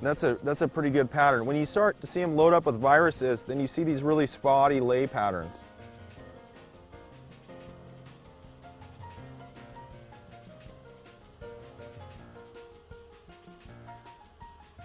That's 0.00 0.22
a, 0.22 0.38
that's 0.44 0.62
a 0.62 0.68
pretty 0.68 0.90
good 0.90 1.10
pattern. 1.10 1.44
When 1.46 1.56
you 1.56 1.66
start 1.66 2.00
to 2.02 2.06
see 2.06 2.20
them 2.20 2.36
load 2.36 2.52
up 2.52 2.66
with 2.66 2.76
viruses, 2.76 3.44
then 3.44 3.58
you 3.58 3.66
see 3.66 3.82
these 3.82 4.02
really 4.02 4.26
spotty 4.26 4.78
lay 4.78 5.06
patterns. 5.06 5.64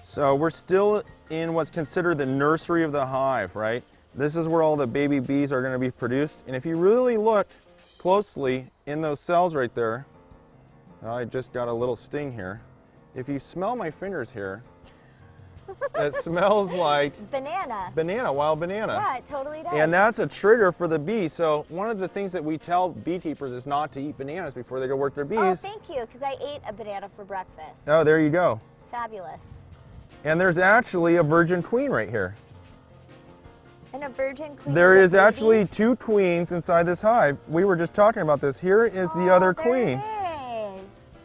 So 0.03 0.35
we're 0.35 0.49
still 0.49 1.03
in 1.29 1.53
what's 1.53 1.69
considered 1.69 2.17
the 2.17 2.25
nursery 2.25 2.83
of 2.83 2.91
the 2.91 3.05
hive, 3.05 3.55
right? 3.55 3.83
This 4.15 4.35
is 4.35 4.47
where 4.47 4.61
all 4.61 4.75
the 4.75 4.87
baby 4.87 5.19
bees 5.19 5.51
are 5.51 5.61
going 5.61 5.73
to 5.73 5.79
be 5.79 5.91
produced. 5.91 6.43
And 6.47 6.55
if 6.55 6.65
you 6.65 6.75
really 6.75 7.17
look 7.17 7.47
closely 7.97 8.67
in 8.85 9.01
those 9.01 9.19
cells 9.19 9.55
right 9.55 9.73
there, 9.73 10.05
I 11.05 11.25
just 11.25 11.51
got 11.51 11.67
a 11.67 11.73
little 11.73 11.95
sting 11.95 12.31
here. 12.31 12.61
If 13.15 13.27
you 13.27 13.39
smell 13.39 13.75
my 13.75 13.91
fingers 13.91 14.31
here, 14.31 14.63
it 15.95 16.13
smells 16.13 16.73
like 16.73 17.13
Banana. 17.31 17.91
banana, 17.95 18.31
wild 18.31 18.59
banana. 18.59 18.93
Yeah, 18.93 19.17
it 19.17 19.27
totally 19.27 19.63
does. 19.63 19.73
And 19.73 19.93
that's 19.93 20.19
a 20.19 20.27
trigger 20.27 20.71
for 20.71 20.87
the 20.87 20.99
bee. 20.99 21.27
So 21.27 21.65
one 21.69 21.89
of 21.89 21.97
the 21.99 22.07
things 22.07 22.31
that 22.33 22.43
we 22.43 22.57
tell 22.57 22.89
beekeepers 22.89 23.51
is 23.51 23.65
not 23.65 23.91
to 23.93 24.01
eat 24.01 24.17
bananas 24.17 24.53
before 24.53 24.79
they 24.79 24.87
go 24.87 24.95
work 24.95 25.15
their 25.15 25.25
oh, 25.25 25.27
bees. 25.27 25.39
oh, 25.39 25.55
thank 25.55 25.89
you, 25.89 26.05
because 26.05 26.21
I 26.21 26.35
ate 26.41 26.61
a 26.67 26.73
banana 26.73 27.09
for 27.15 27.25
breakfast. 27.25 27.87
oh, 27.87 28.03
there 28.03 28.19
you 28.19 28.29
go. 28.29 28.59
Fabulous. 28.91 29.39
And 30.23 30.39
there's 30.39 30.57
actually 30.57 31.17
a 31.17 31.23
virgin 31.23 31.63
queen 31.63 31.89
right 31.89 32.09
here. 32.09 32.35
And 33.93 34.03
a 34.03 34.09
virgin 34.09 34.55
queen. 34.57 34.73
There 34.73 34.97
is 34.99 35.13
actually 35.13 35.65
two 35.67 35.95
queens 35.97 36.51
inside 36.51 36.83
this 36.87 37.01
hive. 37.01 37.37
We 37.47 37.63
were 37.63 37.75
just 37.75 37.93
talking 37.93 38.23
about 38.23 38.41
this. 38.41 38.59
Here 38.59 38.85
is 38.85 39.13
the 39.13 39.29
Oh, 39.29 39.35
other 39.35 39.53
there 39.53 39.63
queen. 39.63 39.99
Is. 39.99 41.19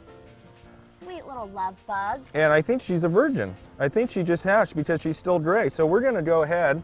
Sweet 1.02 1.26
little 1.26 1.48
love 1.48 1.74
bug. 1.86 2.20
And 2.34 2.52
I 2.52 2.60
think 2.60 2.82
she's 2.82 3.04
a 3.04 3.08
virgin. 3.08 3.54
I 3.78 3.88
think 3.88 4.10
she 4.10 4.22
just 4.22 4.44
hatched 4.44 4.76
because 4.76 5.00
she's 5.00 5.16
still 5.16 5.38
gray. 5.38 5.70
So 5.70 5.86
we're 5.86 6.00
going 6.02 6.14
to 6.14 6.22
go 6.22 6.42
ahead 6.42 6.82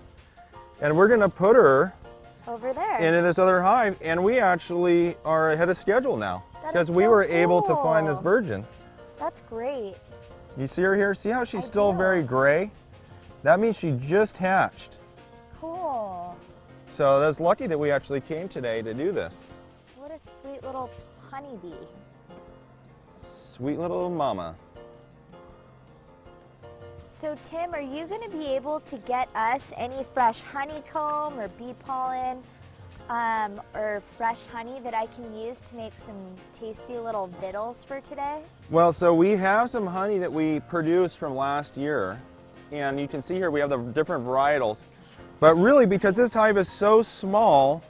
and 0.81 0.97
we're 0.97 1.09
going 1.09 1.21
to 1.21 1.29
put 1.29 1.55
her 1.55 1.93
Over 2.49 2.73
there. 2.73 2.99
into 2.99 3.21
this 3.21 3.38
other 3.38 3.61
hive. 3.61 3.99
And 4.00 4.25
we 4.25 4.38
actually 4.38 5.17
are 5.25 5.50
ahead 5.50 5.69
of 5.69 5.76
schedule 5.76 6.17
now 6.17 6.45
because 6.67 6.88
is 6.88 6.97
we 6.97 7.03
so 7.05 7.11
were 7.11 7.25
able 7.25 7.61
to 7.61 7.75
find 7.76 8.09
this 8.09 8.21
virgin. 8.21 8.64
That's 9.19 9.41
great. 9.43 9.97
You 10.57 10.67
see 10.67 10.81
her 10.83 10.97
here? 10.97 11.12
See 11.12 11.29
how 11.31 11.45
she's 11.45 11.64
I 11.64 11.67
still 11.67 11.93
do. 11.93 11.99
very 11.99 12.23
gray? 12.23 12.71
That 13.43 13.61
means 13.61 13.79
she 13.79 13.91
just 14.00 14.38
hatched. 14.38 15.00
So 16.95 17.19
that's 17.19 17.41
lucky 17.41 17.67
that 17.67 17.77
we 17.77 17.91
actually 17.91 18.21
came 18.21 18.49
today 18.49 18.81
to 18.81 18.95
do 18.95 19.11
this. 19.11 19.51
What 19.97 20.13
a 20.13 20.19
sweet 20.41 20.63
little 20.63 20.89
honeybee. 21.29 21.75
Sweet 23.19 23.81
little 23.81 24.09
mama. 24.09 24.55
So, 27.09 27.37
Tim, 27.51 27.75
are 27.75 27.81
you 27.81 28.07
going 28.07 28.23
to 28.23 28.29
be 28.29 28.47
able 28.47 28.79
to 28.79 28.97
get 28.99 29.29
us 29.35 29.73
any 29.77 30.07
fresh 30.15 30.43
honeycomb 30.43 31.37
or 31.41 31.49
bee 31.49 31.75
pollen 31.81 32.41
um, 33.09 33.61
or 33.75 34.01
fresh 34.17 34.39
honey 34.53 34.79
that 34.85 34.95
I 34.95 35.07
can 35.07 35.37
use 35.37 35.57
to 35.71 35.75
make 35.75 35.99
some 35.99 36.15
tasty 36.57 36.97
little 36.97 37.27
vittles 37.41 37.83
for 37.83 38.01
today? 38.03 38.39
Well, 38.71 38.93
so 38.93 39.13
we 39.13 39.31
have 39.31 39.69
some 39.69 39.89
honey 39.89 40.21
that 40.21 40.33
we 40.33 40.61
produced 40.61 41.19
from 41.19 41.35
last 41.35 41.77
year, 41.77 42.21
and 42.71 43.01
you 43.01 43.09
can 43.09 43.21
see 43.21 43.35
here 43.35 43.51
we 43.51 43.59
have 43.59 43.71
the 43.71 43.79
different 43.79 44.25
varietals. 44.25 44.85
But 45.45 45.57
really, 45.57 45.85
because 45.85 46.17
this 46.17 46.33
hive 46.33 46.57
is 46.57 46.71
so 46.71 47.03
small, 47.03 47.83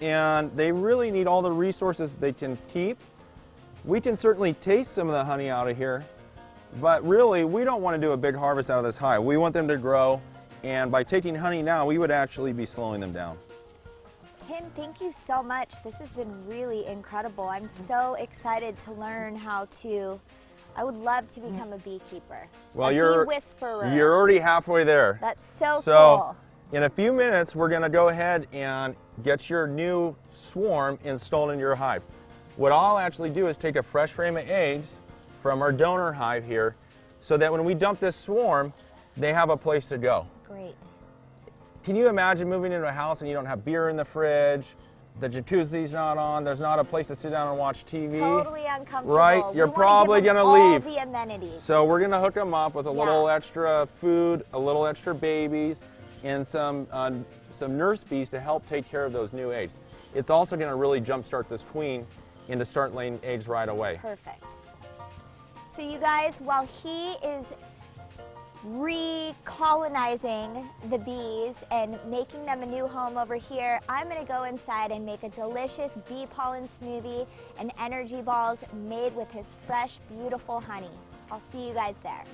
and 0.00 0.50
they 0.56 0.72
really 0.72 1.10
need 1.10 1.26
all 1.26 1.42
the 1.42 1.52
resources 1.52 2.14
they 2.14 2.32
can 2.32 2.56
keep, 2.72 2.96
we 3.84 4.00
can 4.00 4.16
certainly 4.16 4.54
taste 4.54 4.92
some 4.92 5.06
of 5.06 5.12
the 5.12 5.22
honey 5.22 5.50
out 5.50 5.68
of 5.68 5.76
here, 5.76 6.02
but 6.80 7.06
really, 7.06 7.44
we 7.44 7.62
don't 7.62 7.82
want 7.82 7.94
to 7.94 8.00
do 8.00 8.12
a 8.12 8.16
big 8.16 8.34
harvest 8.34 8.70
out 8.70 8.78
of 8.78 8.86
this 8.86 8.96
hive. 8.96 9.22
We 9.22 9.36
want 9.36 9.52
them 9.52 9.68
to 9.68 9.76
grow, 9.76 10.22
and 10.62 10.90
by 10.90 11.02
taking 11.02 11.34
honey 11.34 11.60
now, 11.60 11.84
we 11.84 11.98
would 11.98 12.10
actually 12.10 12.54
be 12.54 12.64
slowing 12.64 13.02
them 13.02 13.12
down. 13.12 13.36
Tim, 14.46 14.64
thank 14.74 15.02
you 15.02 15.12
so 15.12 15.42
much. 15.42 15.74
This 15.84 15.98
has 15.98 16.12
been 16.12 16.32
really 16.46 16.86
incredible. 16.86 17.50
I'm 17.50 17.68
so 17.68 18.14
excited 18.14 18.78
to 18.78 18.92
learn 18.92 19.36
how 19.36 19.66
to. 19.82 20.18
I 20.74 20.84
would 20.84 20.96
love 20.96 21.28
to 21.34 21.40
become 21.40 21.74
a 21.74 21.78
beekeeper. 21.78 22.48
Well, 22.72 22.88
a 22.88 22.94
you're 22.94 23.26
bee 23.26 23.34
whisperer. 23.34 23.92
you're 23.94 24.14
already 24.14 24.38
halfway 24.38 24.84
there. 24.84 25.18
That's 25.20 25.46
so, 25.58 25.80
So, 25.82 26.34
cool. 26.34 26.47
In 26.72 26.82
a 26.82 26.90
few 26.90 27.12
minutes, 27.12 27.54
we're 27.56 27.68
going 27.68 27.82
to 27.82 27.88
go 27.88 28.08
ahead 28.08 28.46
and 28.52 28.94
get 29.22 29.48
your 29.48 29.66
new 29.66 30.14
swarm 30.30 30.98
installed 31.04 31.50
in 31.50 31.58
your 31.58 31.74
hive. 31.74 32.02
What 32.56 32.72
I'll 32.72 32.98
actually 32.98 33.30
do 33.30 33.46
is 33.46 33.56
take 33.56 33.76
a 33.76 33.82
fresh 33.82 34.12
frame 34.12 34.36
of 34.36 34.48
eggs 34.48 35.00
from 35.40 35.62
our 35.62 35.72
donor 35.72 36.12
hive 36.12 36.44
here 36.44 36.74
so 37.20 37.36
that 37.36 37.50
when 37.50 37.64
we 37.64 37.74
dump 37.74 38.00
this 38.00 38.16
swarm, 38.16 38.72
they 39.16 39.32
have 39.32 39.50
a 39.50 39.56
place 39.56 39.88
to 39.88 39.98
go. 39.98 40.26
Great. 40.46 40.74
Can 41.84 41.96
you 41.96 42.08
imagine 42.08 42.48
moving 42.48 42.72
into 42.72 42.86
a 42.86 42.92
house 42.92 43.22
and 43.22 43.28
you 43.28 43.34
don't 43.34 43.46
have 43.46 43.64
beer 43.64 43.88
in 43.88 43.96
the 43.96 44.04
fridge, 44.04 44.74
the 45.20 45.28
jacuzzi's 45.28 45.92
not 45.92 46.18
on, 46.18 46.44
there's 46.44 46.60
not 46.60 46.78
a 46.78 46.84
place 46.84 47.08
to 47.08 47.16
sit 47.16 47.30
down 47.30 47.48
and 47.48 47.58
watch 47.58 47.84
TV? 47.86 48.18
Totally 48.18 48.66
uncomfortable. 48.66 49.16
Right, 49.16 49.42
you're 49.54 49.66
wanna 49.66 49.76
probably 49.76 50.20
gonna 50.20 50.44
leave. 50.44 50.84
the 50.84 50.98
amenities. 50.98 51.60
So 51.60 51.84
we're 51.84 52.00
gonna 52.00 52.20
hook 52.20 52.34
them 52.34 52.52
up 52.54 52.74
with 52.74 52.86
a 52.86 52.90
little 52.90 53.26
Yeah. 53.26 53.34
extra 53.34 53.86
food, 54.00 54.44
a 54.52 54.58
little 54.58 54.86
extra 54.86 55.14
babies, 55.14 55.82
and 56.24 56.46
some 56.46 56.86
uh, 56.92 57.12
some 57.50 57.76
nurse 57.76 58.04
bees 58.04 58.30
to 58.30 58.40
help 58.40 58.66
take 58.66 58.88
care 58.88 59.04
of 59.04 59.12
those 59.12 59.32
new 59.32 59.52
eggs. 59.52 59.78
It's 60.14 60.30
also 60.30 60.56
gonna 60.56 60.76
really 60.76 61.00
jumpstart 61.00 61.48
this 61.48 61.64
queen 61.64 62.06
into 62.48 62.64
start 62.64 62.94
laying 62.94 63.20
eggs 63.22 63.46
right 63.46 63.68
away. 63.68 63.98
Perfect. 64.00 64.44
So, 65.74 65.88
you 65.88 65.98
guys, 65.98 66.36
while 66.40 66.66
he 66.82 67.12
is 67.24 67.52
recolonizing 68.66 70.66
the 70.90 70.98
bees 70.98 71.54
and 71.70 71.96
making 72.06 72.44
them 72.44 72.62
a 72.62 72.66
new 72.66 72.88
home 72.88 73.16
over 73.16 73.36
here, 73.36 73.78
I'm 73.88 74.08
going 74.08 74.20
to 74.20 74.26
go 74.26 74.42
inside 74.44 74.90
and 74.90 75.06
make 75.06 75.22
a 75.22 75.28
delicious 75.28 75.92
bee 76.08 76.26
pollen 76.30 76.68
smoothie 76.80 77.26
and 77.58 77.70
energy 77.78 78.22
balls 78.22 78.58
made 78.88 79.14
with 79.14 79.30
his 79.30 79.46
fresh, 79.66 79.98
beautiful 80.08 80.60
honey. 80.60 80.90
I'll 81.30 81.40
see 81.40 81.68
you 81.68 81.74
guys 81.74 81.94
there. 82.02 82.24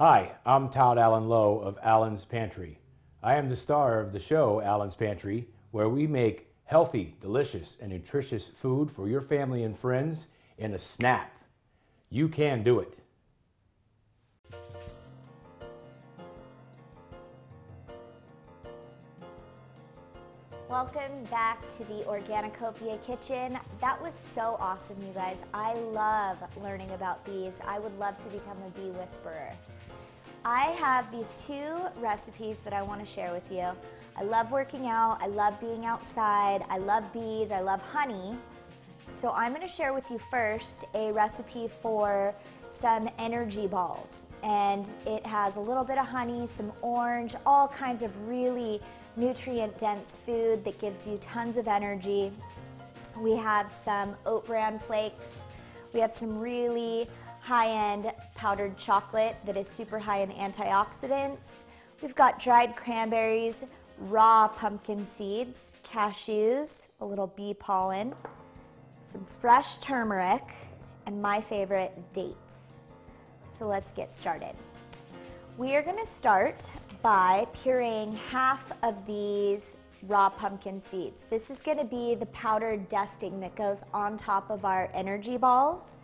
Hi, 0.00 0.32
I'm 0.46 0.70
Todd 0.70 0.96
Allen 0.96 1.28
Lowe 1.28 1.58
of 1.58 1.78
Allen's 1.82 2.24
Pantry. 2.24 2.78
I 3.22 3.34
am 3.34 3.50
the 3.50 3.54
star 3.54 4.00
of 4.00 4.14
the 4.14 4.18
show 4.18 4.62
Allen's 4.62 4.94
Pantry, 4.94 5.46
where 5.72 5.90
we 5.90 6.06
make 6.06 6.48
healthy, 6.64 7.16
delicious, 7.20 7.76
and 7.82 7.92
nutritious 7.92 8.48
food 8.48 8.90
for 8.90 9.10
your 9.10 9.20
family 9.20 9.64
and 9.64 9.76
friends 9.76 10.28
in 10.56 10.72
a 10.72 10.78
snap. 10.78 11.30
You 12.08 12.28
can 12.28 12.62
do 12.62 12.78
it. 12.80 12.98
Welcome 20.70 21.24
back 21.30 21.60
to 21.76 21.84
the 21.84 22.04
Organicopia 22.04 23.04
kitchen. 23.04 23.58
That 23.82 24.00
was 24.00 24.14
so 24.14 24.56
awesome, 24.60 24.96
you 25.06 25.12
guys. 25.12 25.36
I 25.52 25.74
love 25.74 26.38
learning 26.62 26.90
about 26.92 27.22
bees. 27.26 27.58
I 27.66 27.78
would 27.78 27.98
love 27.98 28.16
to 28.24 28.30
become 28.30 28.56
a 28.66 28.70
bee 28.70 28.96
whisperer. 28.98 29.52
I 30.44 30.66
have 30.72 31.12
these 31.12 31.34
two 31.46 31.76
recipes 31.98 32.56
that 32.64 32.72
I 32.72 32.80
want 32.80 33.00
to 33.00 33.06
share 33.06 33.30
with 33.32 33.50
you. 33.50 33.68
I 34.16 34.22
love 34.22 34.50
working 34.50 34.86
out, 34.86 35.18
I 35.20 35.26
love 35.26 35.60
being 35.60 35.84
outside, 35.84 36.64
I 36.70 36.78
love 36.78 37.12
bees, 37.12 37.50
I 37.50 37.60
love 37.60 37.80
honey. 37.82 38.38
So 39.10 39.32
I'm 39.32 39.52
going 39.52 39.66
to 39.66 39.72
share 39.72 39.92
with 39.92 40.10
you 40.10 40.18
first 40.30 40.84
a 40.94 41.12
recipe 41.12 41.68
for 41.82 42.34
some 42.70 43.10
energy 43.18 43.66
balls. 43.66 44.24
And 44.42 44.88
it 45.04 45.26
has 45.26 45.56
a 45.56 45.60
little 45.60 45.84
bit 45.84 45.98
of 45.98 46.06
honey, 46.06 46.46
some 46.46 46.72
orange, 46.80 47.34
all 47.44 47.68
kinds 47.68 48.02
of 48.02 48.28
really 48.28 48.80
nutrient 49.16 49.78
dense 49.78 50.16
food 50.24 50.64
that 50.64 50.78
gives 50.80 51.06
you 51.06 51.18
tons 51.18 51.58
of 51.58 51.68
energy. 51.68 52.32
We 53.18 53.36
have 53.36 53.72
some 53.72 54.16
oat 54.24 54.46
bran 54.46 54.78
flakes. 54.78 55.46
We 55.92 56.00
have 56.00 56.14
some 56.14 56.38
really 56.38 57.08
high 57.40 57.92
end 57.92 58.12
powdered 58.34 58.76
chocolate 58.76 59.36
that 59.44 59.56
is 59.56 59.68
super 59.68 59.98
high 59.98 60.20
in 60.20 60.30
antioxidants. 60.30 61.62
We've 62.02 62.14
got 62.14 62.38
dried 62.38 62.76
cranberries, 62.76 63.64
raw 63.98 64.48
pumpkin 64.48 65.04
seeds, 65.06 65.74
cashews, 65.84 66.88
a 67.00 67.04
little 67.04 67.26
bee 67.26 67.54
pollen, 67.54 68.14
some 69.02 69.26
fresh 69.40 69.76
turmeric, 69.78 70.42
and 71.06 71.20
my 71.20 71.40
favorite, 71.40 71.92
dates. 72.12 72.80
So 73.46 73.66
let's 73.66 73.90
get 73.90 74.16
started. 74.16 74.54
We 75.58 75.74
are 75.74 75.82
going 75.82 75.98
to 75.98 76.06
start 76.06 76.70
by 77.02 77.46
pureeing 77.54 78.16
half 78.16 78.72
of 78.82 78.94
these 79.06 79.76
raw 80.06 80.30
pumpkin 80.30 80.80
seeds. 80.80 81.24
This 81.28 81.50
is 81.50 81.60
going 81.60 81.78
to 81.78 81.84
be 81.84 82.14
the 82.14 82.26
powdered 82.26 82.88
dusting 82.88 83.40
that 83.40 83.54
goes 83.56 83.82
on 83.92 84.16
top 84.16 84.50
of 84.50 84.64
our 84.64 84.90
energy 84.94 85.36
balls. 85.36 85.98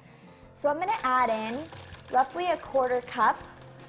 So 0.58 0.70
I'm 0.70 0.76
going 0.76 0.88
to 0.88 1.06
add 1.06 1.28
in 1.28 1.62
roughly 2.10 2.46
a 2.46 2.56
quarter 2.56 3.02
cup 3.02 3.42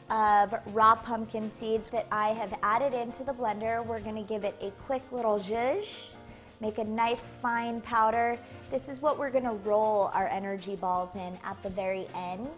of 0.09 0.53
raw 0.73 0.95
pumpkin 0.95 1.49
seeds 1.49 1.87
that 1.89 2.07
I 2.11 2.29
have 2.33 2.53
added 2.61 2.93
into 2.93 3.23
the 3.23 3.31
blender. 3.31 3.85
We're 3.85 4.01
going 4.01 4.15
to 4.15 4.23
give 4.23 4.43
it 4.43 4.55
a 4.61 4.71
quick 4.85 5.03
little 5.11 5.39
zhuzh, 5.39 6.11
make 6.59 6.77
a 6.77 6.83
nice 6.83 7.25
fine 7.41 7.79
powder. 7.79 8.37
This 8.69 8.89
is 8.89 9.01
what 9.01 9.17
we're 9.17 9.29
going 9.29 9.45
to 9.45 9.53
roll 9.63 10.11
our 10.13 10.27
energy 10.27 10.75
balls 10.75 11.15
in 11.15 11.37
at 11.45 11.61
the 11.63 11.69
very 11.69 12.05
end. 12.13 12.49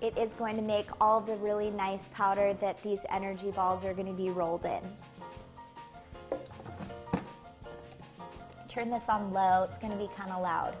It 0.00 0.16
is 0.16 0.32
going 0.34 0.54
to 0.54 0.62
make 0.62 0.86
all 1.00 1.20
the 1.20 1.34
really 1.36 1.70
nice 1.70 2.08
powder 2.14 2.54
that 2.60 2.80
these 2.84 3.00
energy 3.10 3.50
balls 3.50 3.84
are 3.84 3.94
going 3.94 4.06
to 4.06 4.12
be 4.12 4.30
rolled 4.30 4.64
in. 4.64 6.38
Turn 8.68 8.90
this 8.90 9.08
on 9.08 9.32
low, 9.32 9.64
it's 9.64 9.78
going 9.78 9.92
to 9.92 9.98
be 9.98 10.08
kind 10.14 10.30
of 10.30 10.40
loud. 10.40 10.76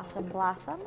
Awesome 0.00 0.24
Blossom. 0.28 0.80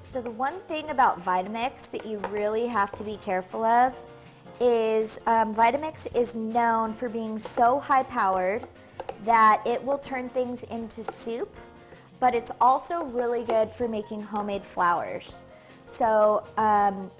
So 0.00 0.20
the 0.20 0.30
one 0.30 0.60
thing 0.68 0.90
about 0.90 1.24
Vitamix 1.24 1.90
that 1.90 2.04
you 2.04 2.18
really 2.28 2.66
have 2.66 2.92
to 2.92 3.02
be 3.02 3.16
careful 3.16 3.64
of 3.64 3.96
is 4.60 5.18
um, 5.26 5.54
Vitamix 5.54 6.14
is 6.14 6.34
known 6.34 6.92
for 6.92 7.08
being 7.08 7.38
so 7.38 7.78
high 7.78 8.02
powered 8.02 8.66
that 9.24 9.62
it 9.66 9.82
will 9.82 9.96
turn 9.96 10.28
things 10.28 10.64
into 10.64 11.02
soup, 11.02 11.56
but 12.18 12.34
it's 12.34 12.50
also 12.60 13.04
really 13.04 13.44
good 13.44 13.70
for 13.70 13.88
making 13.88 14.20
homemade 14.20 14.66
flours. 14.66 15.46
So, 15.86 16.44
um, 16.58 17.10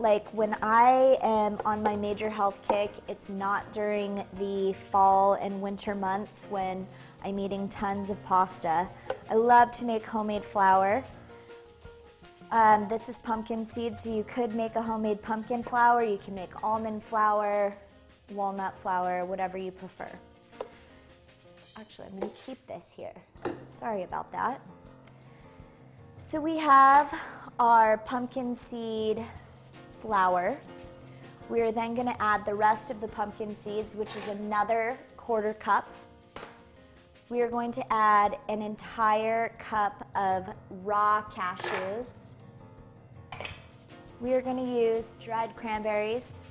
like 0.00 0.26
when 0.30 0.56
I 0.62 1.18
am 1.22 1.58
on 1.66 1.82
my 1.82 1.94
major 1.94 2.30
health 2.30 2.58
kick, 2.66 2.90
it's 3.06 3.28
not 3.28 3.70
during 3.70 4.24
the 4.38 4.72
fall 4.72 5.34
and 5.34 5.60
winter 5.60 5.94
months 5.94 6.46
when 6.48 6.86
I'm 7.22 7.38
eating 7.38 7.68
tons 7.68 8.08
of 8.08 8.22
pasta. 8.24 8.88
I 9.28 9.34
love 9.34 9.70
to 9.72 9.84
make 9.84 10.04
homemade 10.04 10.44
flour. 10.44 11.04
Um, 12.50 12.88
this 12.88 13.10
is 13.10 13.18
pumpkin 13.18 13.66
seed, 13.66 13.98
so 13.98 14.12
you 14.12 14.24
could 14.24 14.54
make 14.54 14.74
a 14.74 14.82
homemade 14.82 15.22
pumpkin 15.22 15.62
flour. 15.62 16.02
You 16.02 16.18
can 16.18 16.34
make 16.34 16.64
almond 16.64 17.04
flour, 17.04 17.76
walnut 18.30 18.78
flour, 18.78 19.26
whatever 19.26 19.58
you 19.58 19.70
prefer. 19.70 20.10
Actually, 21.78 22.08
I'm 22.08 22.18
going 22.20 22.32
to 22.32 22.38
keep 22.46 22.66
this 22.66 22.84
here. 22.96 23.14
Sorry 23.78 24.02
about 24.02 24.32
that. 24.32 24.62
So 26.18 26.40
we 26.40 26.56
have 26.56 27.14
our 27.58 27.98
pumpkin 27.98 28.54
seed 28.56 29.24
flour. 30.00 30.58
We 31.48 31.60
are 31.62 31.72
then 31.72 31.94
going 31.94 32.06
to 32.06 32.22
add 32.22 32.44
the 32.44 32.54
rest 32.54 32.90
of 32.90 33.00
the 33.00 33.08
pumpkin 33.08 33.56
seeds, 33.64 33.94
which 33.94 34.14
is 34.16 34.28
another 34.28 34.96
quarter 35.16 35.54
cup. 35.54 35.88
we 37.28 37.40
are 37.42 37.48
going 37.48 37.70
to 37.70 37.92
add 37.92 38.36
an 38.48 38.60
entire 38.60 39.50
cup 39.58 40.06
of 40.16 40.48
raw 40.82 41.22
cashews. 41.30 42.32
We 44.20 44.34
are 44.34 44.42
going 44.42 44.56
to 44.56 44.64
use 44.64 45.16
dried 45.22 45.54
cranberries. 45.56 46.42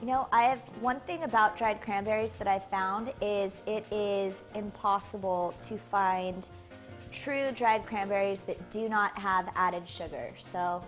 You 0.00 0.06
know, 0.06 0.28
I 0.32 0.44
have 0.44 0.60
one 0.80 1.00
thing 1.00 1.24
about 1.24 1.56
dried 1.56 1.80
cranberries 1.80 2.34
that 2.34 2.46
I 2.46 2.58
found 2.58 3.12
is 3.20 3.60
it 3.66 3.84
is 3.90 4.44
impossible 4.54 5.54
to 5.66 5.76
find 5.76 6.48
true 7.10 7.50
dried 7.52 7.84
cranberries 7.86 8.42
that 8.42 8.70
do 8.70 8.88
not 8.88 9.18
have 9.18 9.50
added 9.56 9.88
sugar. 9.88 10.30
So, 10.40 10.82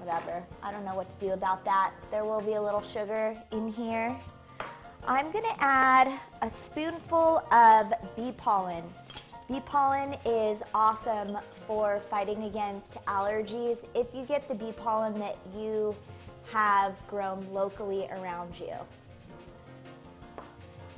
whatever. 0.00 0.42
I 0.62 0.72
don't 0.72 0.84
know 0.84 0.94
what 0.94 1.08
to 1.10 1.26
do 1.26 1.32
about 1.32 1.64
that. 1.64 1.92
There 2.10 2.24
will 2.24 2.40
be 2.40 2.54
a 2.54 2.62
little 2.62 2.82
sugar 2.82 3.36
in 3.52 3.68
here. 3.68 4.16
I'm 5.06 5.30
gonna 5.30 5.56
add 5.58 6.20
a 6.42 6.50
spoonful 6.50 7.44
of 7.52 7.92
bee 8.16 8.32
pollen. 8.32 8.82
Bee 9.48 9.60
pollen 9.60 10.16
is 10.24 10.62
awesome 10.74 11.38
for 11.66 12.00
fighting 12.10 12.44
against 12.44 12.94
allergies 13.04 13.84
if 13.94 14.06
you 14.14 14.24
get 14.24 14.48
the 14.48 14.54
bee 14.54 14.72
pollen 14.72 15.18
that 15.18 15.36
you 15.56 15.94
have 16.50 16.94
grown 17.06 17.46
locally 17.52 18.08
around 18.12 18.58
you. 18.58 18.74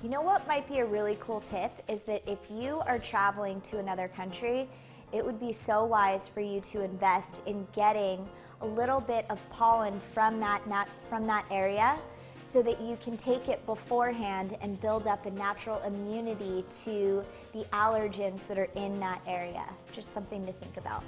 You 0.02 0.08
know 0.08 0.22
what 0.22 0.46
might 0.48 0.68
be 0.68 0.78
a 0.78 0.84
really 0.84 1.16
cool 1.20 1.40
tip 1.40 1.70
is 1.88 2.02
that 2.02 2.22
if 2.26 2.38
you 2.50 2.80
are 2.86 2.98
traveling 2.98 3.60
to 3.62 3.78
another 3.78 4.08
country, 4.08 4.68
it 5.12 5.24
would 5.24 5.38
be 5.38 5.52
so 5.52 5.84
wise 5.84 6.26
for 6.26 6.40
you 6.40 6.60
to 6.60 6.82
invest 6.82 7.42
in 7.46 7.66
getting 7.74 8.28
a 8.62 8.66
little 8.66 9.00
bit 9.00 9.26
of 9.28 9.38
pollen 9.50 10.00
from 10.14 10.40
that, 10.40 10.88
from 11.08 11.26
that 11.26 11.44
area 11.50 11.98
so 12.42 12.62
that 12.62 12.80
you 12.80 12.98
can 13.02 13.16
take 13.16 13.48
it 13.48 13.64
beforehand 13.66 14.56
and 14.60 14.80
build 14.80 15.06
up 15.06 15.26
a 15.26 15.30
natural 15.30 15.80
immunity 15.82 16.64
to 16.84 17.24
the 17.52 17.64
allergens 17.72 18.46
that 18.46 18.58
are 18.58 18.68
in 18.74 18.98
that 19.00 19.20
area. 19.26 19.64
Just 19.92 20.12
something 20.12 20.44
to 20.46 20.52
think 20.52 20.76
about. 20.76 21.04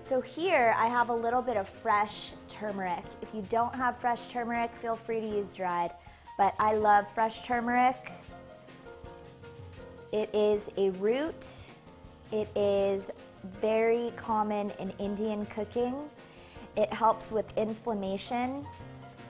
So 0.00 0.20
here 0.20 0.74
I 0.76 0.86
have 0.86 1.08
a 1.08 1.14
little 1.14 1.42
bit 1.42 1.56
of 1.56 1.68
fresh 1.68 2.32
turmeric. 2.48 3.04
If 3.22 3.28
you 3.34 3.42
don't 3.48 3.74
have 3.74 3.98
fresh 3.98 4.28
turmeric, 4.28 4.70
feel 4.82 4.96
free 4.96 5.20
to 5.20 5.26
use 5.26 5.50
dried, 5.52 5.92
but 6.36 6.54
I 6.58 6.74
love 6.74 7.06
fresh 7.14 7.46
turmeric. 7.46 8.10
It 10.12 10.28
is 10.34 10.70
a 10.76 10.90
root. 10.90 11.46
It 12.32 12.48
is 12.56 13.10
very 13.60 14.12
common 14.16 14.72
in 14.78 14.90
Indian 14.98 15.46
cooking. 15.46 15.94
It 16.76 16.92
helps 16.92 17.30
with 17.30 17.56
inflammation 17.56 18.66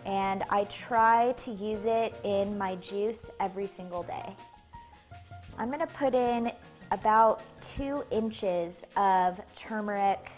and 0.06 0.44
I 0.50 0.64
try 0.64 1.32
to 1.32 1.50
use 1.50 1.86
it 1.86 2.14
in 2.24 2.56
my 2.58 2.76
juice 2.76 3.30
every 3.40 3.66
single 3.66 4.02
day. 4.02 4.36
I'm 5.58 5.70
gonna 5.70 5.86
put 5.86 6.14
in 6.14 6.52
about 6.90 7.42
two 7.60 8.04
inches 8.10 8.84
of 8.96 9.40
turmeric 9.54 10.30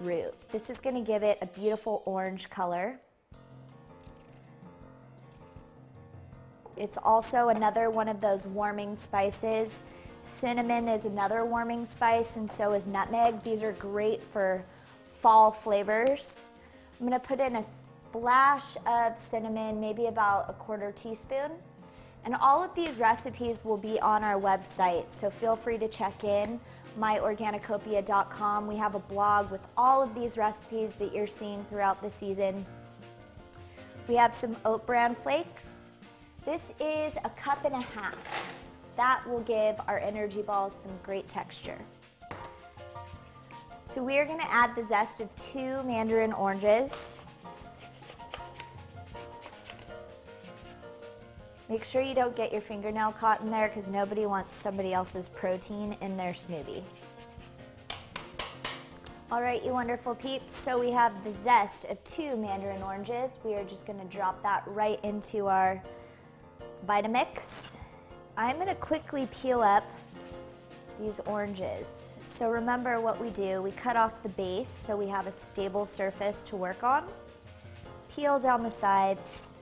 root. 0.00 0.34
This 0.50 0.70
is 0.70 0.80
gonna 0.80 1.02
give 1.02 1.22
it 1.22 1.38
a 1.42 1.46
beautiful 1.46 2.02
orange 2.04 2.50
color. 2.50 2.98
It's 6.76 6.98
also 7.02 7.48
another 7.48 7.90
one 7.90 8.08
of 8.08 8.20
those 8.20 8.46
warming 8.46 8.96
spices. 8.96 9.80
Cinnamon 10.22 10.88
is 10.88 11.04
another 11.04 11.44
warming 11.44 11.84
spice 11.84 12.36
and 12.36 12.50
so 12.50 12.72
is 12.72 12.86
nutmeg. 12.86 13.42
These 13.42 13.62
are 13.62 13.72
great 13.72 14.22
for 14.32 14.64
fall 15.22 15.50
flavors. 15.50 16.40
I'm 17.00 17.06
gonna 17.06 17.18
put 17.18 17.40
in 17.40 17.56
a 17.56 17.62
splash 17.62 18.76
of 18.86 19.16
cinnamon, 19.16 19.80
maybe 19.80 20.06
about 20.06 20.50
a 20.50 20.52
quarter 20.52 20.92
teaspoon. 20.92 21.52
And 22.24 22.34
all 22.36 22.62
of 22.62 22.74
these 22.74 23.00
recipes 23.00 23.64
will 23.64 23.78
be 23.78 23.98
on 24.00 24.22
our 24.22 24.38
website, 24.38 25.10
so 25.10 25.30
feel 25.30 25.56
free 25.56 25.78
to 25.78 25.88
check 25.88 26.24
in 26.24 26.60
myorganicopia.com. 26.98 28.66
We 28.66 28.76
have 28.76 28.94
a 28.94 28.98
blog 28.98 29.50
with 29.50 29.66
all 29.76 30.02
of 30.02 30.14
these 30.14 30.36
recipes 30.36 30.92
that 30.98 31.14
you're 31.14 31.26
seeing 31.26 31.64
throughout 31.64 32.02
the 32.02 32.10
season. 32.10 32.66
We 34.08 34.14
have 34.16 34.34
some 34.34 34.56
oat 34.64 34.86
bran 34.86 35.14
flakes. 35.14 35.88
This 36.44 36.62
is 36.80 37.14
a 37.24 37.30
cup 37.30 37.64
and 37.64 37.74
a 37.74 37.80
half. 37.80 38.54
That 38.96 39.26
will 39.26 39.40
give 39.40 39.76
our 39.88 39.98
energy 39.98 40.42
balls 40.42 40.74
some 40.74 40.92
great 41.02 41.28
texture. 41.28 41.78
So 43.92 44.02
we 44.02 44.16
are 44.16 44.24
going 44.24 44.38
to 44.38 44.50
add 44.50 44.74
the 44.74 44.82
zest 44.82 45.20
of 45.20 45.28
two 45.36 45.82
mandarin 45.82 46.32
oranges. 46.32 47.26
Make 51.68 51.84
sure 51.84 52.00
you 52.00 52.14
don't 52.14 52.34
get 52.34 52.52
your 52.52 52.62
fingernail 52.62 53.12
caught 53.12 53.42
in 53.42 53.50
there 53.50 53.68
because 53.68 53.90
nobody 53.90 54.24
wants 54.24 54.54
somebody 54.54 54.94
else's 54.94 55.28
protein 55.28 55.94
in 56.00 56.16
their 56.16 56.32
smoothie. 56.32 56.82
All 59.30 59.42
right, 59.42 59.62
you 59.62 59.72
wonderful 59.72 60.14
peeps. 60.14 60.56
So 60.56 60.80
we 60.80 60.90
have 60.90 61.12
the 61.22 61.32
zest 61.42 61.84
of 61.84 62.02
two 62.02 62.34
mandarin 62.38 62.82
oranges. 62.82 63.38
We 63.44 63.56
are 63.56 63.64
just 63.64 63.84
gonna 63.84 64.06
drop 64.06 64.42
that 64.42 64.62
right 64.68 65.00
into 65.04 65.48
our 65.48 65.82
Vitamix. 66.86 67.76
I'm 68.38 68.56
gonna 68.56 68.74
quickly 68.74 69.26
peel 69.26 69.60
up 69.60 69.84
these 71.02 71.20
oranges. 71.26 72.12
So 72.26 72.50
remember 72.50 73.00
what 73.00 73.20
we 73.20 73.30
do. 73.30 73.60
We 73.60 73.72
cut 73.72 73.96
off 73.96 74.22
the 74.22 74.28
base 74.30 74.68
so 74.68 74.96
we 74.96 75.08
have 75.08 75.26
a 75.26 75.32
stable 75.32 75.86
surface 75.86 76.42
to 76.44 76.56
work 76.56 76.82
on. 76.82 77.04
Peel 78.14 78.38
down 78.38 78.62
the 78.62 78.70
sides 78.70 79.54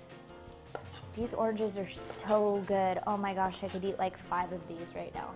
these 1.16 1.34
oranges 1.34 1.76
are 1.76 1.90
so 1.90 2.62
good. 2.66 3.00
Oh 3.06 3.16
my 3.16 3.34
gosh, 3.34 3.62
I 3.64 3.68
could 3.68 3.84
eat 3.84 3.98
like 3.98 4.16
five 4.16 4.52
of 4.52 4.66
these 4.68 4.94
right 4.94 5.12
now. 5.14 5.30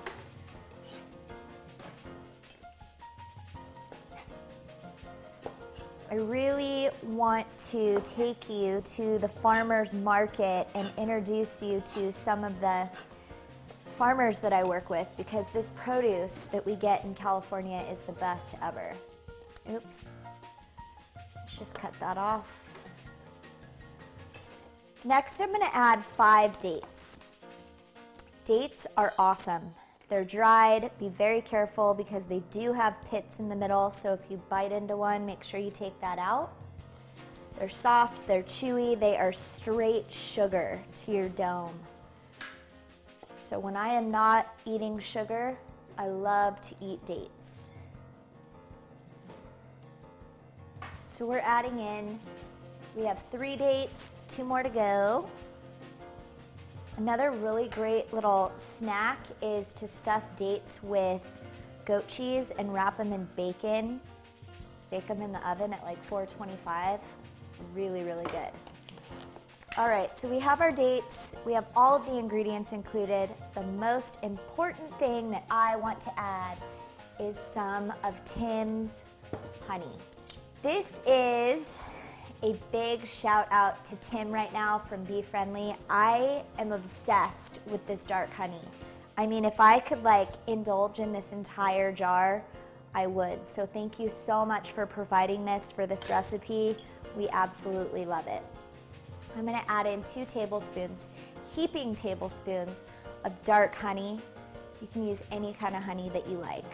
I 6.10 6.16
really 6.16 6.90
want 7.02 7.46
to 7.70 8.00
take 8.02 8.48
you 8.48 8.82
to 8.94 9.18
the 9.18 9.28
farmer's 9.28 9.92
market 9.92 10.68
and 10.74 10.90
introduce 10.96 11.60
you 11.60 11.82
to 11.94 12.12
some 12.12 12.44
of 12.44 12.58
the 12.60 12.88
farmers 13.96 14.40
that 14.40 14.52
I 14.52 14.62
work 14.64 14.90
with 14.90 15.08
because 15.16 15.50
this 15.50 15.70
produce 15.76 16.46
that 16.52 16.64
we 16.66 16.74
get 16.76 17.04
in 17.04 17.14
California 17.14 17.84
is 17.90 18.00
the 18.00 18.12
best 18.12 18.54
ever. 18.62 18.92
Oops. 19.72 20.18
Let's 21.36 21.58
just 21.58 21.74
cut 21.74 21.94
that 22.00 22.18
off. 22.18 22.46
Next, 25.04 25.40
I'm 25.40 25.52
gonna 25.52 25.70
add 25.72 26.04
five 26.04 26.58
dates. 26.60 27.20
Dates 28.44 28.86
are 28.96 29.12
awesome. 29.18 29.74
They're 30.08 30.24
dried. 30.24 30.90
Be 30.98 31.08
very 31.08 31.40
careful 31.40 31.94
because 31.94 32.26
they 32.26 32.42
do 32.50 32.72
have 32.72 32.94
pits 33.10 33.38
in 33.38 33.48
the 33.48 33.56
middle, 33.56 33.90
so 33.90 34.12
if 34.12 34.20
you 34.30 34.40
bite 34.48 34.72
into 34.72 34.96
one, 34.96 35.24
make 35.24 35.42
sure 35.42 35.60
you 35.60 35.70
take 35.70 35.98
that 36.00 36.18
out. 36.18 36.52
They're 37.58 37.68
soft, 37.68 38.26
they're 38.26 38.42
chewy, 38.42 38.98
they 38.98 39.16
are 39.16 39.32
straight 39.32 40.12
sugar 40.12 40.80
to 41.04 41.12
your 41.12 41.28
dome. 41.28 41.78
So 43.44 43.58
when 43.58 43.76
I 43.76 43.88
am 43.88 44.10
not 44.10 44.56
eating 44.64 44.98
sugar, 44.98 45.54
I 45.98 46.06
love 46.06 46.62
to 46.62 46.74
eat 46.80 47.04
dates. 47.04 47.72
So 51.04 51.26
we're 51.26 51.40
adding 51.40 51.78
in 51.78 52.18
we 52.96 53.04
have 53.04 53.22
three 53.30 53.54
dates, 53.56 54.22
two 54.28 54.44
more 54.44 54.62
to 54.62 54.70
go. 54.70 55.28
Another 56.96 57.32
really 57.32 57.68
great 57.68 58.14
little 58.14 58.50
snack 58.56 59.18
is 59.42 59.72
to 59.72 59.88
stuff 59.88 60.22
dates 60.36 60.80
with 60.82 61.26
goat 61.84 62.08
cheese 62.08 62.50
and 62.56 62.72
wrap 62.72 62.96
them 62.96 63.12
in 63.12 63.28
bacon. 63.36 64.00
Bake 64.90 65.06
them 65.06 65.20
in 65.20 65.32
the 65.32 65.46
oven 65.46 65.74
at 65.74 65.84
like 65.84 66.02
425. 66.04 66.98
Really, 67.74 68.04
really 68.04 68.24
good. 68.24 68.73
All 69.76 69.88
right, 69.88 70.16
so 70.16 70.28
we 70.28 70.38
have 70.38 70.60
our 70.60 70.70
dates. 70.70 71.34
We 71.44 71.52
have 71.54 71.66
all 71.74 71.96
of 71.96 72.06
the 72.06 72.16
ingredients 72.16 72.70
included. 72.70 73.28
The 73.56 73.62
most 73.62 74.18
important 74.22 74.96
thing 75.00 75.32
that 75.32 75.44
I 75.50 75.74
want 75.74 76.00
to 76.02 76.16
add 76.16 76.58
is 77.18 77.36
some 77.36 77.92
of 78.04 78.14
Tim's 78.24 79.02
honey. 79.66 79.98
This 80.62 81.00
is 81.08 81.66
a 82.44 82.56
big 82.70 83.04
shout 83.04 83.48
out 83.50 83.84
to 83.86 83.96
Tim 83.96 84.30
right 84.30 84.52
now 84.52 84.78
from 84.78 85.02
Bee 85.02 85.22
Friendly. 85.22 85.74
I 85.90 86.44
am 86.60 86.70
obsessed 86.70 87.58
with 87.66 87.84
this 87.88 88.04
dark 88.04 88.32
honey. 88.32 88.62
I 89.18 89.26
mean, 89.26 89.44
if 89.44 89.58
I 89.58 89.80
could 89.80 90.04
like 90.04 90.30
indulge 90.46 91.00
in 91.00 91.10
this 91.10 91.32
entire 91.32 91.90
jar, 91.90 92.44
I 92.94 93.08
would. 93.08 93.48
So 93.48 93.66
thank 93.66 93.98
you 93.98 94.08
so 94.08 94.46
much 94.46 94.70
for 94.70 94.86
providing 94.86 95.44
this 95.44 95.72
for 95.72 95.84
this 95.84 96.08
recipe. 96.08 96.76
We 97.16 97.28
absolutely 97.30 98.04
love 98.04 98.28
it. 98.28 98.44
I'm 99.36 99.44
gonna 99.44 99.64
add 99.68 99.86
in 99.86 100.02
two 100.04 100.24
tablespoons, 100.24 101.10
heaping 101.54 101.94
tablespoons 101.94 102.82
of 103.24 103.42
dark 103.44 103.74
honey. 103.74 104.20
You 104.80 104.88
can 104.92 105.06
use 105.06 105.22
any 105.32 105.54
kind 105.54 105.74
of 105.74 105.82
honey 105.82 106.08
that 106.10 106.28
you 106.28 106.38
like. 106.38 106.64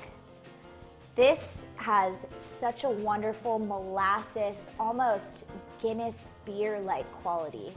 This 1.16 1.66
has 1.76 2.26
such 2.38 2.84
a 2.84 2.90
wonderful 2.90 3.58
molasses, 3.58 4.70
almost 4.78 5.44
Guinness 5.80 6.24
beer-like 6.44 7.10
quality. 7.22 7.72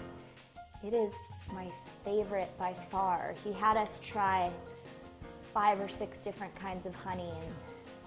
It 0.84 0.94
is 0.94 1.12
my 1.54 1.68
favorite 2.04 2.52
by 2.58 2.74
far. 2.92 3.34
He 3.44 3.54
had 3.54 3.78
us 3.78 4.00
try 4.04 4.52
five 5.54 5.80
or 5.80 5.88
six 5.88 6.18
different 6.20 6.54
kinds 6.56 6.86
of 6.86 6.94
honey, 6.96 7.32
and 7.32 7.54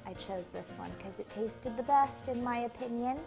I 0.07 0.12
chose 0.15 0.49
this 0.49 0.73
one 0.77 0.91
because 0.99 1.19
it 1.19 1.31
tasted 1.31 1.77
the 1.77 1.83
best, 1.83 2.29
in 2.29 2.43
my 2.45 2.61
opinion. 2.61 3.19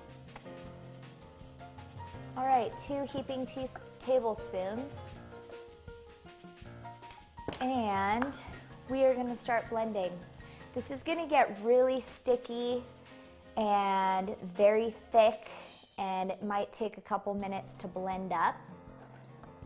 All 2.40 2.46
right, 2.46 2.72
two 2.78 3.04
heaping 3.04 3.46
tea 3.46 3.68
tablespoons. 4.00 4.98
And 7.60 8.40
we 8.90 9.04
are 9.04 9.14
gonna 9.14 9.36
start 9.36 9.70
blending. 9.70 10.14
This 10.74 10.90
is 10.90 11.04
gonna 11.04 11.28
get 11.28 11.60
really 11.62 12.00
sticky 12.00 12.82
and 13.58 14.38
very 14.56 14.96
thick 15.12 15.50
and 15.98 16.32
it 16.32 16.42
might 16.42 16.72
take 16.72 16.98
a 16.98 17.02
couple 17.02 17.34
minutes 17.34 17.76
to 17.76 17.90
blend 17.90 18.32
up, 18.32 18.56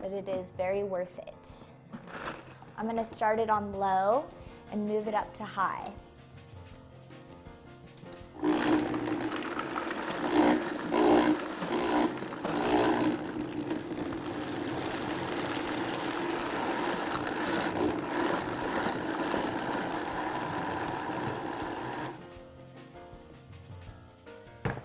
but 0.00 0.10
it 0.10 0.28
is 0.28 0.48
very 0.56 0.82
worth 0.82 1.16
it. 1.20 1.70
I'm 2.76 2.86
gonna 2.86 3.04
start 3.04 3.38
it 3.38 3.50
on 3.50 3.72
low 3.74 4.24
and 4.72 4.88
move 4.88 5.06
it 5.06 5.14
up 5.14 5.32
to 5.34 5.44
high. 5.44 5.92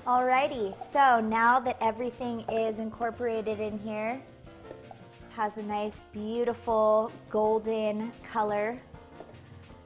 Alrighty, 0.09 0.75
so 0.75 1.19
now 1.19 1.59
that 1.59 1.77
everything 1.79 2.43
is 2.51 2.79
incorporated 2.79 3.59
in 3.59 3.77
here, 3.77 4.19
has 5.35 5.59
a 5.59 5.61
nice 5.61 6.03
beautiful 6.11 7.11
golden 7.29 8.11
color, 8.23 8.75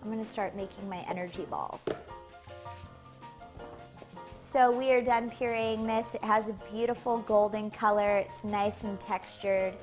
I'm 0.02 0.10
gonna 0.10 0.24
start 0.24 0.56
making 0.56 0.88
my 0.88 1.06
energy 1.10 1.44
balls. 1.50 2.10
So 4.38 4.72
we 4.72 4.94
are 4.94 5.02
done 5.02 5.30
pureeing 5.30 5.86
this. 5.86 6.16
It 6.16 6.24
has 6.24 6.48
a 6.48 6.54
beautiful 6.72 7.18
golden 7.18 7.70
color. 7.70 8.20
It's 8.20 8.46
nice 8.46 8.86
and 8.86 8.98
textured. 9.02 9.74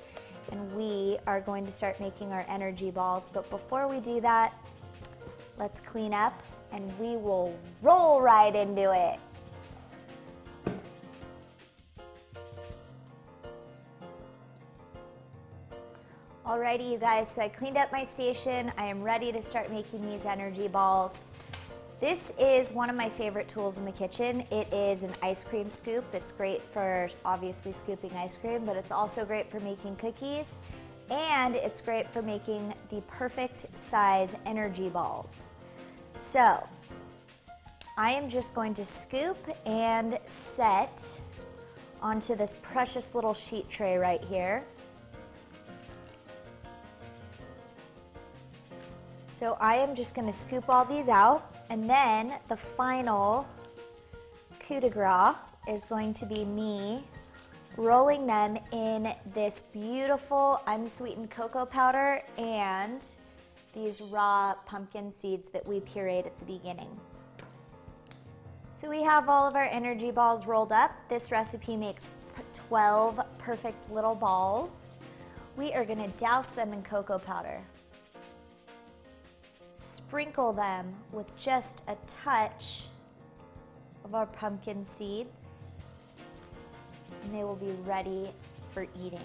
And 0.50 0.74
we 0.74 1.18
are 1.26 1.42
going 1.42 1.66
to 1.66 1.72
start 1.72 2.00
making 2.00 2.32
our 2.32 2.46
energy 2.48 2.90
balls. 2.90 3.28
But 3.30 3.50
before 3.50 3.88
we 3.88 4.00
do 4.00 4.22
that, 4.22 4.54
let's 5.58 5.80
clean 5.80 6.14
up 6.14 6.42
and 6.72 6.98
we 6.98 7.18
will 7.18 7.54
roll 7.82 8.22
right 8.22 8.54
into 8.54 8.90
it. 8.92 9.20
Alrighty, 16.50 16.98
guys, 16.98 17.30
so 17.30 17.42
I 17.42 17.48
cleaned 17.48 17.76
up 17.76 17.92
my 17.92 18.02
station. 18.02 18.72
I 18.76 18.86
am 18.86 19.04
ready 19.04 19.30
to 19.30 19.40
start 19.40 19.70
making 19.70 20.04
these 20.10 20.24
energy 20.24 20.66
balls. 20.66 21.30
This 22.00 22.32
is 22.40 22.72
one 22.72 22.90
of 22.90 22.96
my 22.96 23.08
favorite 23.08 23.46
tools 23.46 23.78
in 23.78 23.84
the 23.84 23.92
kitchen. 23.92 24.44
It 24.50 24.66
is 24.72 25.04
an 25.04 25.12
ice 25.22 25.44
cream 25.44 25.70
scoop. 25.70 26.04
It's 26.12 26.32
great 26.32 26.60
for 26.72 27.08
obviously 27.24 27.72
scooping 27.72 28.12
ice 28.14 28.36
cream, 28.36 28.64
but 28.64 28.74
it's 28.74 28.90
also 28.90 29.24
great 29.24 29.48
for 29.48 29.60
making 29.60 29.94
cookies. 29.94 30.58
And 31.08 31.54
it's 31.54 31.80
great 31.80 32.10
for 32.10 32.20
making 32.20 32.74
the 32.90 33.00
perfect 33.02 33.66
size 33.78 34.34
energy 34.44 34.88
balls. 34.88 35.52
So, 36.16 36.66
I 37.96 38.10
am 38.10 38.28
just 38.28 38.56
going 38.56 38.74
to 38.74 38.84
scoop 38.84 39.38
and 39.66 40.18
set 40.26 41.00
onto 42.02 42.34
this 42.34 42.56
precious 42.60 43.14
little 43.14 43.34
sheet 43.34 43.68
tray 43.68 43.96
right 43.96 44.24
here. 44.24 44.64
So 49.40 49.56
I 49.58 49.76
am 49.76 49.94
just 49.94 50.14
gonna 50.14 50.34
scoop 50.34 50.68
all 50.68 50.84
these 50.84 51.08
out 51.08 51.50
and 51.70 51.88
then 51.88 52.34
the 52.50 52.58
final 52.58 53.48
coup 54.58 54.80
de 54.80 54.90
grace 54.90 55.34
is 55.66 55.86
going 55.86 56.12
to 56.12 56.26
be 56.26 56.44
me 56.44 57.02
rolling 57.78 58.26
them 58.26 58.58
in 58.70 59.14
this 59.32 59.62
beautiful 59.72 60.60
unsweetened 60.66 61.30
cocoa 61.30 61.64
powder 61.64 62.20
and 62.36 63.02
these 63.72 64.02
raw 64.02 64.52
pumpkin 64.66 65.10
seeds 65.10 65.48
that 65.48 65.66
we 65.66 65.80
pureed 65.80 66.26
at 66.26 66.38
the 66.38 66.44
beginning. 66.44 66.90
So 68.72 68.90
we 68.90 69.02
have 69.02 69.30
all 69.30 69.48
of 69.48 69.54
our 69.54 69.68
energy 69.68 70.10
balls 70.10 70.46
rolled 70.46 70.70
up. 70.70 70.92
This 71.08 71.32
recipe 71.32 71.78
makes 71.78 72.10
12 72.68 73.18
perfect 73.38 73.90
little 73.90 74.14
balls. 74.14 74.96
We 75.56 75.72
are 75.72 75.86
gonna 75.86 76.08
douse 76.08 76.48
them 76.48 76.74
in 76.74 76.82
cocoa 76.82 77.18
powder 77.18 77.62
sprinkle 80.10 80.52
them 80.52 80.92
with 81.12 81.28
just 81.36 81.82
a 81.86 81.94
touch 82.08 82.86
of 84.04 84.12
our 84.12 84.26
pumpkin 84.26 84.84
seeds 84.84 85.70
and 87.22 87.32
they 87.32 87.44
will 87.44 87.54
be 87.54 87.70
ready 87.86 88.28
for 88.74 88.88
eating. 89.00 89.20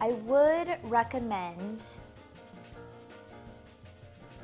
I 0.00 0.12
would 0.24 0.78
recommend 0.84 1.82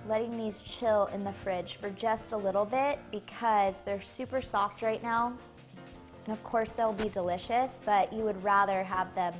letting 0.06 0.36
these 0.36 0.60
chill 0.60 1.06
in 1.14 1.24
the 1.24 1.32
fridge 1.32 1.76
for 1.76 1.88
just 1.88 2.32
a 2.32 2.36
little 2.36 2.66
bit 2.66 2.98
because 3.10 3.76
they're 3.86 4.02
super 4.02 4.42
soft 4.42 4.82
right 4.82 5.02
now. 5.02 5.32
And 6.26 6.34
of 6.34 6.44
course 6.44 6.74
they'll 6.74 6.92
be 6.92 7.08
delicious, 7.08 7.80
but 7.82 8.12
you 8.12 8.24
would 8.24 8.44
rather 8.44 8.82
have 8.82 9.14
them 9.14 9.32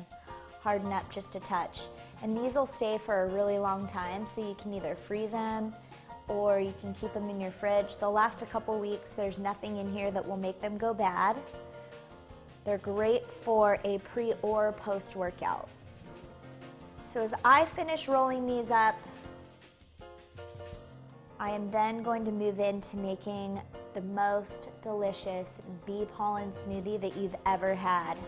harden 0.61 0.95
up 0.95 1.13
just 1.13 1.35
a 1.35 1.41
touch. 1.41 1.89
And 2.23 2.37
these 2.37 2.55
will 2.55 2.67
stay 2.67 2.99
for 2.99 3.23
a 3.23 3.27
really 3.29 3.59
long 3.59 3.87
time, 3.87 4.27
so 4.27 4.47
you 4.47 4.57
can 4.61 4.75
either 4.75 4.97
freeze 5.07 5.33
them 5.33 5.75
or 6.27 6.61
you 6.61 6.75
can 6.81 6.93
keep 6.95 7.13
them 7.15 7.31
in 7.31 7.41
your 7.41 7.51
fridge. 7.51 7.97
They'll 7.97 8.13
last 8.13 8.43
a 8.43 8.47
couple 8.47 8.79
weeks. 8.79 9.15
There's 9.15 9.39
nothing 9.39 9.77
in 9.77 9.91
here 9.93 10.11
that 10.11 10.27
will 10.27 10.37
make 10.37 10.61
them 10.61 10.77
go 10.77 10.93
bad. 10.93 11.37
They're 12.65 12.79
great 12.79 13.31
for 13.31 13.79
a 13.85 13.99
pre 13.99 14.35
or 14.43 14.73
post 14.73 15.17
workout. 15.17 15.69
So 17.07 17.23
as 17.23 17.33
I 17.45 17.65
finish 17.65 18.09
rolling 18.09 18.47
these 18.47 18.71
up, 18.71 18.95
I 21.41 21.51
am 21.51 21.71
then 21.71 22.03
going 22.03 22.25
to 22.25 22.33
move 22.33 22.59
into 22.59 22.97
making 22.97 23.61
the 23.95 24.03
most 24.03 24.69
delicious 24.83 25.61
bee 25.87 26.07
pollen 26.17 26.51
smoothie 26.51 27.01
that 27.01 27.17
you've 27.17 27.37
ever 27.47 27.75
had. 27.75 28.19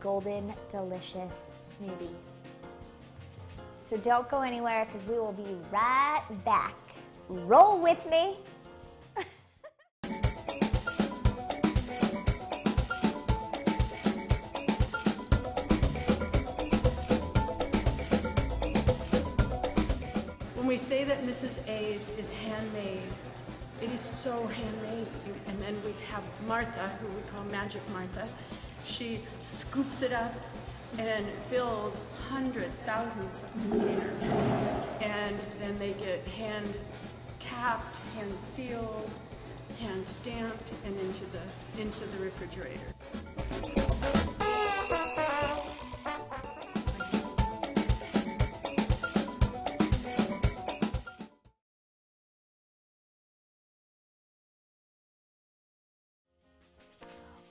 Golden 0.00 0.54
Delicious 0.70 1.48
Smoothie. 1.60 2.31
So 3.92 3.98
don't 3.98 4.26
go 4.30 4.40
anywhere 4.40 4.86
because 4.86 5.06
we 5.06 5.18
will 5.18 5.34
be 5.34 5.54
right 5.70 6.22
back. 6.46 6.74
Roll 7.28 7.78
with 7.78 7.98
me. 8.10 8.38
When 20.54 20.66
we 20.66 20.78
say 20.78 21.04
that 21.04 21.22
Mrs. 21.26 21.68
A's 21.68 22.08
is 22.18 22.30
handmade, 22.30 23.02
it 23.82 23.90
is 23.90 24.00
so 24.00 24.46
handmade. 24.46 25.06
And 25.48 25.60
then 25.60 25.76
we 25.84 25.92
have 26.10 26.22
Martha, 26.48 26.88
who 27.02 27.08
we 27.08 27.20
call 27.30 27.44
Magic 27.44 27.82
Martha. 27.92 28.26
She 28.86 29.20
scoops 29.40 30.00
it 30.00 30.14
up 30.14 30.32
and 30.98 31.26
fills 31.48 32.00
hundreds, 32.28 32.78
thousands 32.80 33.42
of 33.42 33.52
containers. 33.70 34.32
And 35.00 35.38
then 35.60 35.78
they 35.78 35.92
get 35.92 36.26
hand 36.28 36.74
capped, 37.38 37.96
hand 38.14 38.38
sealed, 38.38 39.10
hand 39.80 40.06
stamped, 40.06 40.72
and 40.84 40.98
into 41.00 41.24
the, 41.26 41.80
into 41.80 42.06
the 42.06 42.24
refrigerator. 42.24 43.91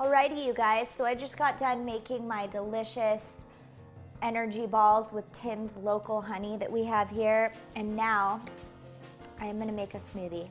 Alrighty, 0.02 0.44
you 0.44 0.54
guys, 0.56 0.90
so 0.90 1.06
I 1.06 1.14
just 1.14 1.38
got 1.38 1.60
done 1.60 1.86
making 1.86 2.28
my 2.28 2.48
delicious 2.48 3.46
energy 4.24 4.66
balls 4.66 5.14
with 5.14 5.32
Tim's 5.32 5.76
local 5.76 6.22
honey 6.22 6.58
that 6.58 6.72
we 6.72 6.84
have 6.86 7.08
here. 7.08 7.52
And 7.76 7.96
now 7.96 8.42
I 9.40 9.46
am 9.46 9.60
gonna 9.60 9.72
make 9.72 9.94
a 9.94 10.00
smoothie. 10.00 10.48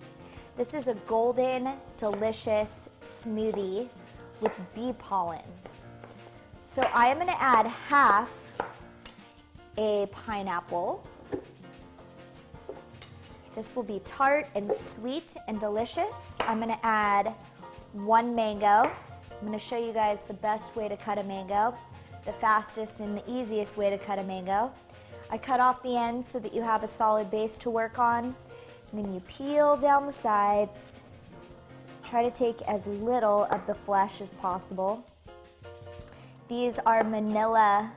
This 0.56 0.72
is 0.72 0.86
a 0.86 0.94
golden, 1.08 1.72
delicious 1.96 2.90
smoothie 3.02 3.88
with 4.40 4.52
bee 4.72 4.92
pollen. 5.00 5.42
So 6.64 6.82
I 6.94 7.08
am 7.08 7.18
gonna 7.18 7.34
add 7.36 7.66
half 7.66 8.30
a 9.76 10.06
pineapple. 10.12 11.04
This 13.56 13.74
will 13.74 13.82
be 13.82 14.00
tart 14.04 14.48
and 14.54 14.70
sweet 14.70 15.34
and 15.48 15.58
delicious. 15.58 16.38
I'm 16.42 16.60
gonna 16.60 16.78
add 16.84 17.34
one 17.92 18.32
mango. 18.36 18.88
I'm 19.40 19.46
going 19.46 19.58
to 19.58 19.64
show 19.64 19.78
you 19.78 19.94
guys 19.94 20.22
the 20.22 20.34
best 20.34 20.76
way 20.76 20.86
to 20.86 20.98
cut 20.98 21.16
a 21.16 21.22
mango, 21.22 21.74
the 22.26 22.32
fastest 22.32 23.00
and 23.00 23.16
the 23.16 23.22
easiest 23.26 23.78
way 23.78 23.88
to 23.88 23.96
cut 23.96 24.18
a 24.18 24.22
mango. 24.22 24.70
I 25.30 25.38
cut 25.38 25.60
off 25.60 25.82
the 25.82 25.96
ends 25.96 26.28
so 26.28 26.38
that 26.40 26.52
you 26.52 26.60
have 26.60 26.82
a 26.82 26.88
solid 26.88 27.30
base 27.30 27.56
to 27.58 27.70
work 27.70 27.98
on. 27.98 28.36
And 28.92 29.04
then 29.04 29.14
you 29.14 29.20
peel 29.20 29.78
down 29.78 30.04
the 30.04 30.12
sides. 30.12 31.00
Try 32.04 32.22
to 32.22 32.30
take 32.30 32.60
as 32.68 32.86
little 32.86 33.44
of 33.44 33.66
the 33.66 33.74
flesh 33.74 34.20
as 34.20 34.34
possible. 34.34 35.02
These 36.48 36.78
are 36.80 37.02
manila 37.02 37.90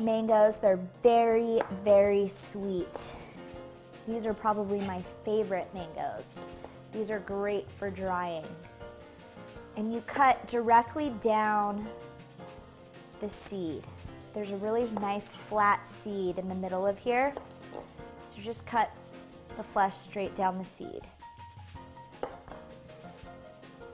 mangoes. 0.00 0.58
They're 0.58 0.80
very, 1.04 1.60
very 1.84 2.26
sweet. 2.26 3.12
These 4.08 4.26
are 4.26 4.34
probably 4.34 4.80
my 4.80 5.04
favorite 5.24 5.72
mangoes. 5.72 6.46
These 6.92 7.12
are 7.12 7.20
great 7.20 7.70
for 7.70 7.90
drying. 7.90 8.44
And 9.76 9.92
you 9.92 10.00
cut 10.06 10.46
directly 10.48 11.10
down 11.20 11.86
the 13.20 13.28
seed. 13.28 13.84
There's 14.34 14.50
a 14.50 14.56
really 14.56 14.88
nice 15.00 15.32
flat 15.32 15.86
seed 15.86 16.38
in 16.38 16.48
the 16.48 16.54
middle 16.54 16.86
of 16.86 16.98
here. 16.98 17.34
So 18.28 18.40
just 18.42 18.66
cut 18.66 18.90
the 19.56 19.62
flesh 19.62 19.94
straight 19.94 20.34
down 20.34 20.58
the 20.58 20.64
seed. 20.64 21.02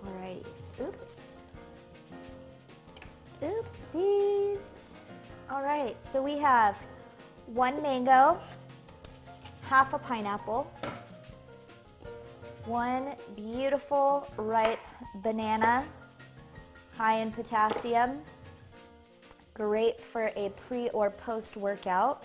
Alrighty. 0.05 0.45
Oops. 0.81 1.37
Oopsies. 3.43 4.93
All 5.51 5.63
right, 5.63 5.97
so 6.05 6.23
we 6.23 6.39
have 6.39 6.77
one 7.47 7.83
mango, 7.83 8.39
half 9.63 9.93
a 9.93 9.99
pineapple, 9.99 10.73
one 12.67 13.15
beautiful 13.35 14.29
ripe 14.37 14.79
banana, 15.17 15.85
high 16.97 17.19
in 17.19 17.33
potassium, 17.33 18.21
great 19.55 20.01
for 20.01 20.31
a 20.37 20.51
pre 20.69 20.89
or 20.91 21.11
post 21.11 21.57
workout. 21.57 22.25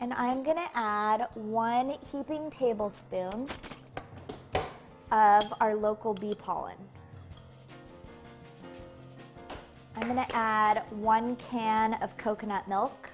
And 0.00 0.14
I'm 0.14 0.42
gonna 0.42 0.70
add 0.74 1.26
one 1.34 1.96
heaping 2.10 2.50
tablespoon 2.50 3.46
of 5.10 5.52
our 5.60 5.74
local 5.74 6.14
bee 6.14 6.34
pollen. 6.34 6.76
I'm 9.96 10.06
gonna 10.06 10.28
add 10.30 10.84
one 10.90 11.34
can 11.36 11.94
of 11.94 12.16
coconut 12.16 12.68
milk. 12.68 13.10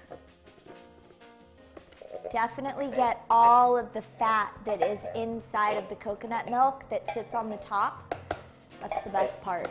Definitely 2.34 2.88
get 2.88 3.24
all 3.30 3.78
of 3.78 3.92
the 3.92 4.02
fat 4.02 4.52
that 4.66 4.84
is 4.84 4.98
inside 5.14 5.78
of 5.78 5.88
the 5.88 5.94
coconut 5.94 6.50
milk 6.50 6.82
that 6.90 7.08
sits 7.14 7.32
on 7.32 7.48
the 7.48 7.58
top. 7.58 8.12
That's 8.80 9.00
the 9.04 9.10
best 9.10 9.40
part. 9.40 9.70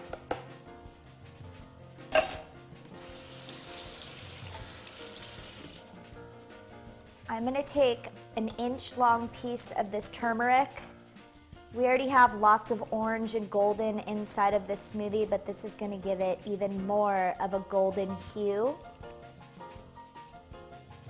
I'm 7.27 7.43
gonna 7.43 7.63
take 7.63 8.05
an 8.37 8.47
inch 8.57 8.95
long 8.95 9.27
piece 9.41 9.73
of 9.77 9.91
this 9.91 10.09
turmeric 10.11 10.69
we 11.73 11.85
already 11.85 12.07
have 12.07 12.35
lots 12.35 12.69
of 12.69 12.83
orange 12.91 13.33
and 13.33 13.49
golden 13.49 13.97
inside 14.01 14.53
of 14.53 14.67
this 14.67 14.93
smoothie, 14.93 15.27
but 15.27 15.43
this 15.47 15.65
is 15.65 15.73
gonna 15.73 15.97
give 15.97 16.19
it 16.19 16.39
even 16.45 16.85
more 16.85 17.35
of 17.39 17.55
a 17.55 17.61
golden 17.61 18.15
hue. 18.31 18.75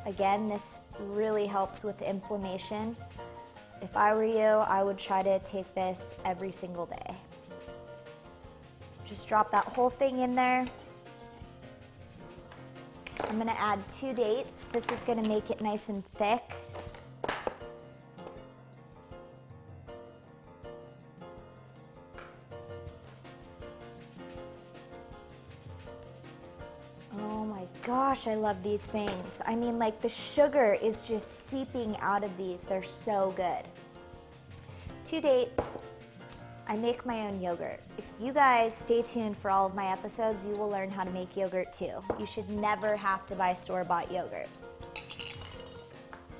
Again, 0.06 0.50
this 0.50 0.82
really 1.00 1.46
helps 1.46 1.84
with 1.84 2.02
inflammation. 2.02 2.96
If 3.82 3.96
I 3.96 4.14
were 4.14 4.26
you, 4.26 4.40
I 4.40 4.84
would 4.84 4.98
try 4.98 5.22
to 5.22 5.40
take 5.40 5.74
this 5.76 6.16
every 6.26 6.52
single 6.52 6.86
day. 6.86 7.16
Just 9.06 9.28
drop 9.28 9.52
that 9.52 9.66
whole 9.66 9.90
thing 9.90 10.20
in 10.20 10.36
there. 10.36 10.66
I'm 13.30 13.38
gonna 13.38 13.56
add 13.58 13.80
two 13.90 14.14
dates. 14.14 14.66
This 14.66 14.90
is 14.92 15.02
gonna 15.02 15.28
make 15.28 15.50
it 15.50 15.62
nice 15.62 15.90
and 15.90 16.06
thick. 16.16 16.44
Gosh, 28.24 28.32
I 28.32 28.36
love 28.36 28.62
these 28.64 28.86
things. 28.86 29.42
I 29.46 29.56
mean, 29.56 29.80
like 29.80 30.02
the 30.02 30.10
sugar 30.10 30.78
is 30.82 31.08
just 31.08 31.46
seeping 31.46 31.98
out 31.98 32.24
of 32.24 32.36
these. 32.38 32.62
They're 32.62 32.84
so 32.84 33.34
good. 33.36 33.64
Two 35.06 35.22
dates. 35.22 35.84
I 36.68 36.78
make 36.78 37.06
my 37.06 37.28
own 37.28 37.42
yogurt. 37.42 37.82
If 37.98 38.06
you 38.20 38.32
guys 38.32 38.74
stay 38.74 39.02
tuned 39.02 39.38
for 39.38 39.52
all 39.52 39.66
of 39.66 39.76
my 39.76 39.92
episodes, 39.92 40.46
you 40.46 40.54
will 40.54 40.70
learn 40.70 40.90
how 40.90 41.04
to 41.04 41.12
make 41.12 41.36
yogurt 41.36 41.74
too. 41.74 42.02
You 42.18 42.26
should 42.26 42.50
never 42.50 42.96
have 42.96 43.26
to 43.28 43.36
buy 43.36 43.54
store-bought 43.54 44.12
yogurt. 44.12 44.48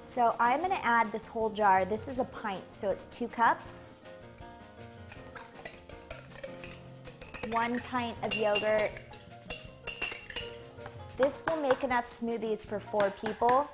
So 0.04 0.36
I'm 0.40 0.62
gonna 0.62 0.80
add 0.84 1.12
this 1.12 1.28
whole 1.28 1.50
jar. 1.50 1.86
This 1.86 2.08
is 2.08 2.20
a 2.20 2.26
pint, 2.26 2.64
so 2.70 2.90
it's 2.90 3.08
two 3.08 3.28
cups. 3.28 3.98
One 7.52 7.78
pint 7.80 8.16
of 8.24 8.34
yogurt, 8.34 8.92
this 11.18 11.44
will 11.48 11.62
make 11.62 11.84
enough 11.84 12.06
smoothies 12.06 12.66
for 12.66 12.80
four 12.80 13.12
people. 13.24 13.70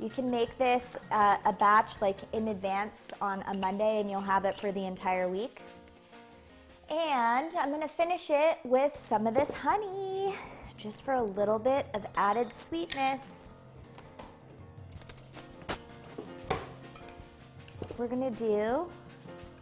You 0.00 0.10
can 0.10 0.30
make 0.30 0.56
this 0.58 0.96
uh, 1.10 1.38
a 1.44 1.52
batch 1.52 2.00
like 2.00 2.18
in 2.32 2.48
advance 2.48 3.10
on 3.20 3.42
a 3.48 3.56
Monday 3.58 4.00
and 4.00 4.10
you'll 4.10 4.20
have 4.20 4.44
it 4.44 4.54
for 4.54 4.70
the 4.70 4.84
entire 4.84 5.28
week. 5.28 5.60
And 6.90 7.54
I'm 7.56 7.70
gonna 7.70 7.88
finish 7.88 8.30
it 8.30 8.58
with 8.64 8.96
some 8.96 9.26
of 9.26 9.34
this 9.34 9.52
honey, 9.52 10.34
just 10.76 11.02
for 11.02 11.14
a 11.14 11.22
little 11.22 11.58
bit 11.58 11.86
of 11.94 12.06
added 12.16 12.54
sweetness. 12.54 13.52
We're 17.98 18.06
gonna 18.06 18.30
do 18.30 18.88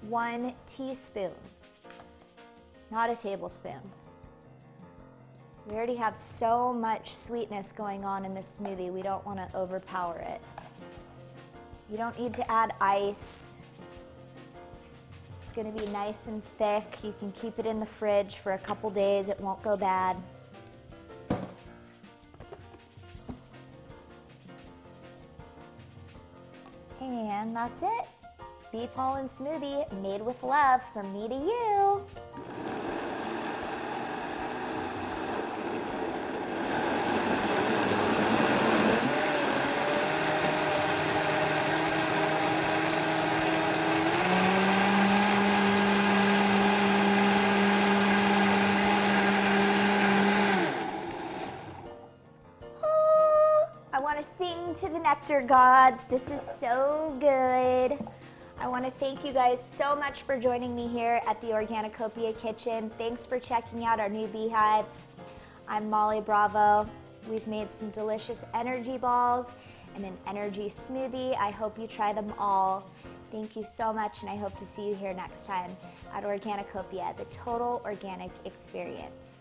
one 0.03 0.53
teaspoon, 0.67 1.33
not 2.91 3.11
a 3.11 3.17
tablespoon. 3.17 3.81
We 5.67 5.75
already 5.75 5.97
have 5.97 6.17
so 6.17 6.73
much 6.73 7.13
sweetness 7.13 7.73
going 7.73 8.05
on 8.05 8.25
in 8.25 8.35
this 8.35 8.57
smoothie, 8.61 8.93
we 8.93 9.03
don't 9.03 9.27
want 9.27 9.39
to 9.39 9.57
overpower 9.57 10.19
it. 10.19 10.41
You 11.91 11.97
don't 11.97 12.17
need 12.21 12.35
to 12.35 12.49
add 12.49 12.73
ice. 12.81 13.55
It's 15.41 15.51
going 15.51 15.73
to 15.73 15.85
be 15.85 15.91
nice 15.91 16.29
and 16.29 16.41
thick. 16.57 16.99
You 17.03 17.13
can 17.19 17.33
keep 17.33 17.59
it 17.59 17.67
in 17.67 17.81
the 17.81 17.87
fridge 17.87 18.37
for 18.37 18.53
a 18.53 18.59
couple 18.59 18.91
days, 18.91 19.29
it 19.29 19.41
won't 19.41 19.61
go 19.65 19.77
bad. 19.77 20.17
And 27.01 27.57
that's 27.57 27.83
it. 27.83 28.07
Bee 28.71 28.89
pollen 28.95 29.29
smoothie 29.29 29.91
made 30.01 30.23
with 30.23 30.41
love 30.45 30.81
from 30.93 31.13
me 31.13 31.29
to 31.29 31.35
you. 31.35 32.26
Nectar 55.27 55.45
gods. 55.45 56.01
This 56.09 56.23
is 56.29 56.41
so 56.61 57.17
good. 57.19 57.99
I 58.61 58.69
want 58.69 58.85
to 58.85 58.93
thank 58.93 59.25
you 59.25 59.33
guys 59.33 59.59
so 59.61 59.97
much 59.97 60.23
for 60.23 60.39
joining 60.39 60.77
me 60.77 60.87
here 60.87 61.21
at 61.27 61.41
the 61.41 61.49
Organicopia 61.49 62.39
Kitchen. 62.39 62.93
Thanks 62.97 63.27
for 63.27 63.41
checking 63.41 63.85
out 63.85 63.99
our 63.99 64.09
new 64.09 64.29
beehives. 64.29 65.09
I'm 65.67 65.91
Molly 65.91 66.21
Bravo. 66.21 66.89
We've 67.29 67.47
made 67.49 67.75
some 67.75 67.91
delicious 67.91 68.39
energy 68.55 68.99
balls 68.99 69.57
and 69.97 70.05
an 70.05 70.17
energy 70.29 70.71
smoothie. 70.71 71.37
I 71.37 71.51
hope 71.51 71.77
you 71.77 71.89
try 71.89 72.13
them 72.13 72.33
all. 72.39 72.89
Thank 73.33 73.57
you 73.57 73.67
so 73.75 73.93
much, 73.93 74.21
and 74.21 74.31
I 74.31 74.37
hope 74.37 74.57
to 74.59 74.65
see 74.65 74.87
you 74.87 74.95
here 74.95 75.13
next 75.13 75.45
time 75.45 75.77
at 76.15 76.23
Organicopia, 76.23 77.17
the 77.17 77.25
total 77.33 77.83
organic 77.85 78.31
experience. 78.45 79.36